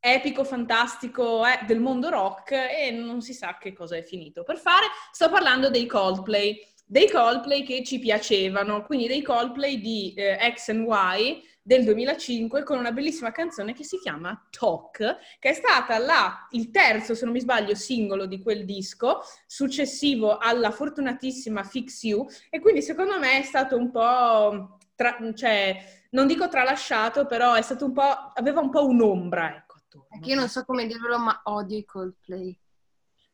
epico, 0.00 0.42
fantastico 0.42 1.46
eh, 1.46 1.64
del 1.64 1.78
mondo 1.78 2.08
rock 2.10 2.50
e 2.52 2.90
non 2.90 3.22
si 3.22 3.34
sa 3.34 3.56
che 3.56 3.72
cosa 3.72 3.96
è 3.96 4.02
finito 4.02 4.42
per 4.42 4.58
fare. 4.58 4.86
Sto 5.12 5.30
parlando 5.30 5.70
dei 5.70 5.86
Coldplay, 5.86 6.58
dei 6.84 7.08
Coldplay 7.08 7.62
che 7.62 7.84
ci 7.84 8.00
piacevano, 8.00 8.84
quindi 8.84 9.06
dei 9.06 9.22
Coldplay 9.22 9.78
di 9.80 10.12
eh, 10.14 10.52
X 10.54 10.70
and 10.70 10.86
Y 10.88 11.40
del 11.66 11.82
2005 11.82 12.62
con 12.62 12.78
una 12.78 12.92
bellissima 12.92 13.32
canzone 13.32 13.72
che 13.72 13.84
si 13.84 13.98
chiama 13.98 14.46
Talk, 14.50 14.98
che 15.38 15.48
è 15.48 15.54
stata 15.54 15.96
la- 15.96 16.46
il 16.50 16.70
terzo, 16.70 17.14
se 17.14 17.24
non 17.24 17.32
mi 17.32 17.40
sbaglio, 17.40 17.74
singolo 17.74 18.26
di 18.26 18.42
quel 18.42 18.66
disco, 18.66 19.20
successivo 19.46 20.36
alla 20.36 20.70
fortunatissima 20.70 21.62
Fix 21.64 22.02
You, 22.02 22.26
e 22.50 22.60
quindi 22.60 22.82
secondo 22.82 23.18
me 23.18 23.38
è 23.38 23.42
stato 23.42 23.78
un 23.78 23.90
po', 23.90 24.76
tra- 24.94 25.16
cioè, 25.34 26.06
non 26.10 26.26
dico 26.26 26.48
tralasciato, 26.48 27.24
però 27.26 27.54
è 27.54 27.62
stato 27.62 27.86
un 27.86 27.94
po', 27.94 28.32
aveva 28.34 28.60
un 28.60 28.68
po' 28.68 28.86
un'ombra, 28.86 29.56
ecco, 29.56 29.76
attorno. 29.78 30.26
Io 30.26 30.34
non 30.34 30.48
so 30.50 30.64
come 30.66 30.86
dirlo, 30.86 31.18
ma 31.18 31.40
odio 31.44 31.78
i 31.78 31.84
Coldplay. 31.86 32.58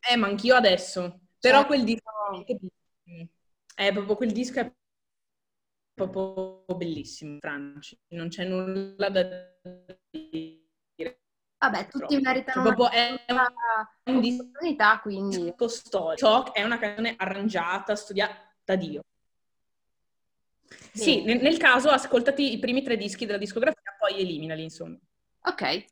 Eh, 0.08 0.16
ma 0.16 0.28
anch'io 0.28 0.54
adesso, 0.54 1.22
però 1.40 1.58
Cioè, 1.58 1.66
quel 1.66 1.82
disco 1.84 2.10
è 3.74 3.92
proprio 3.92 4.14
quel 4.16 4.32
disco 4.32 4.60
è 4.60 4.72
proprio 6.08 6.76
bellissimo, 6.76 7.38
Franci, 7.40 7.98
non 8.08 8.28
c'è 8.28 8.44
nulla 8.44 9.08
da 9.10 9.22
dire. 10.10 11.18
Vabbè, 11.58 11.88
tutti 11.88 12.18
meritano 12.20 12.62
Cioè, 12.62 12.62
una 12.62 12.74
proprio 12.74 12.98
è 12.98 13.16
seconda 13.18 13.52
un 14.04 14.20
disco 14.20 14.42
opportunità, 14.42 15.00
quindi... 15.00 15.42
disco 15.44 15.68
storico. 15.68 16.54
È 16.54 16.62
una 16.62 16.78
canzone 16.78 17.14
arrangiata, 17.18 17.94
studiata 17.94 18.34
da 18.64 18.76
Dio. 18.76 19.02
Sì, 20.92 21.16
Bene. 21.16 21.34
nel, 21.34 21.42
nel 21.42 21.58
caso 21.58 21.90
ascoltati 21.90 22.52
i 22.52 22.58
primi 22.58 22.82
tre 22.82 22.96
dischi 22.96 23.26
della 23.26 23.38
discografia, 23.38 23.94
poi 23.98 24.20
eliminali, 24.20 24.62
insomma. 24.62 24.96
Ok, 25.42 25.84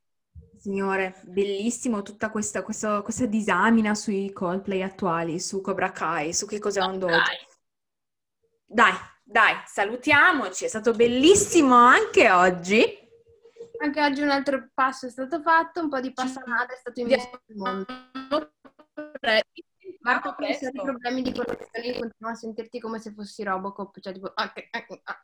Signore, 0.59 1.15
bellissimo 1.25 2.03
tutta 2.03 2.31
questa, 2.31 2.63
questo- 2.63 3.03
questa 3.03 3.27
disamina 3.27 3.95
sui 3.95 4.33
Coldplay 4.33 4.83
attuali, 4.83 5.39
su 5.39 5.61
Cobra 5.61 5.93
Kai, 5.93 6.35
su 6.35 6.47
che 6.47 6.59
cos'è 6.59 6.85
un 6.85 6.99
dojo. 6.99 7.17
Dai, 8.67 8.93
dai, 9.31 9.57
salutiamoci, 9.67 10.65
è 10.65 10.69
stato 10.69 10.93
bellissimo 10.93 11.75
anche 11.75 12.31
oggi. 12.31 12.83
anche 13.83 14.03
oggi 14.03 14.23
un 14.23 14.31
altro 14.31 14.71
passo 14.73 15.07
è 15.07 15.11
stato 15.11 15.43
fatto, 15.43 15.83
un 15.83 15.91
po' 15.91 16.01
di 16.01 16.15
passanata 16.15 16.73
è 16.73 16.77
stato 16.77 16.99
investito 17.01 17.43
il 17.49 17.57
mondo. 17.57 17.85
Marco, 20.01 20.35
come 20.35 20.55
se 20.55 20.65
hai 20.67 20.73
presto. 20.73 20.83
problemi 20.83 21.21
di 21.21 21.35
connessione, 21.35 21.99
continuo 21.99 22.33
a 22.33 22.35
sentirti 22.35 22.81
come 22.81 22.99
se 22.99 23.13
fossi 23.13 23.43
Robocop, 23.43 24.01
cioè 24.01 24.15
tipo... 24.15 24.33
ah, 24.35 24.51
ah, 24.71 24.87
ah. 25.05 25.21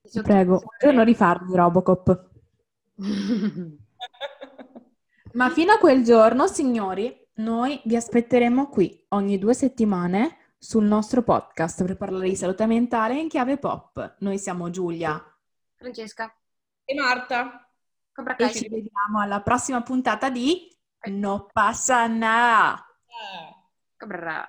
Ti 0.00 0.22
prego, 0.22 0.62
io 0.82 0.92
non 0.92 1.04
rifarmi 1.04 1.54
Robocop. 1.54 2.30
Ma 5.34 5.50
fino 5.50 5.72
a 5.72 5.78
quel 5.78 6.02
giorno, 6.02 6.46
signori, 6.46 7.14
noi 7.34 7.82
vi 7.84 7.96
aspetteremo 7.96 8.70
qui 8.70 9.04
ogni 9.08 9.38
due 9.38 9.52
settimane 9.52 10.38
sul 10.64 10.84
nostro 10.84 11.22
podcast 11.22 11.84
per 11.84 11.94
parlare 11.98 12.26
di 12.26 12.36
salute 12.36 12.64
mentale 12.64 13.18
in 13.18 13.28
chiave 13.28 13.58
pop. 13.58 14.16
Noi 14.20 14.38
siamo 14.38 14.70
Giulia 14.70 15.22
Francesca, 15.74 16.34
E 16.86 16.94
Marta? 16.94 17.68
E 18.38 18.50
ci 18.50 18.68
vediamo 18.70 19.20
alla 19.20 19.42
prossima 19.42 19.82
puntata 19.82 20.30
di 20.30 20.74
No 21.10 21.48
passa 21.52 22.06
na. 22.06 22.82
Cobra. 23.98 24.46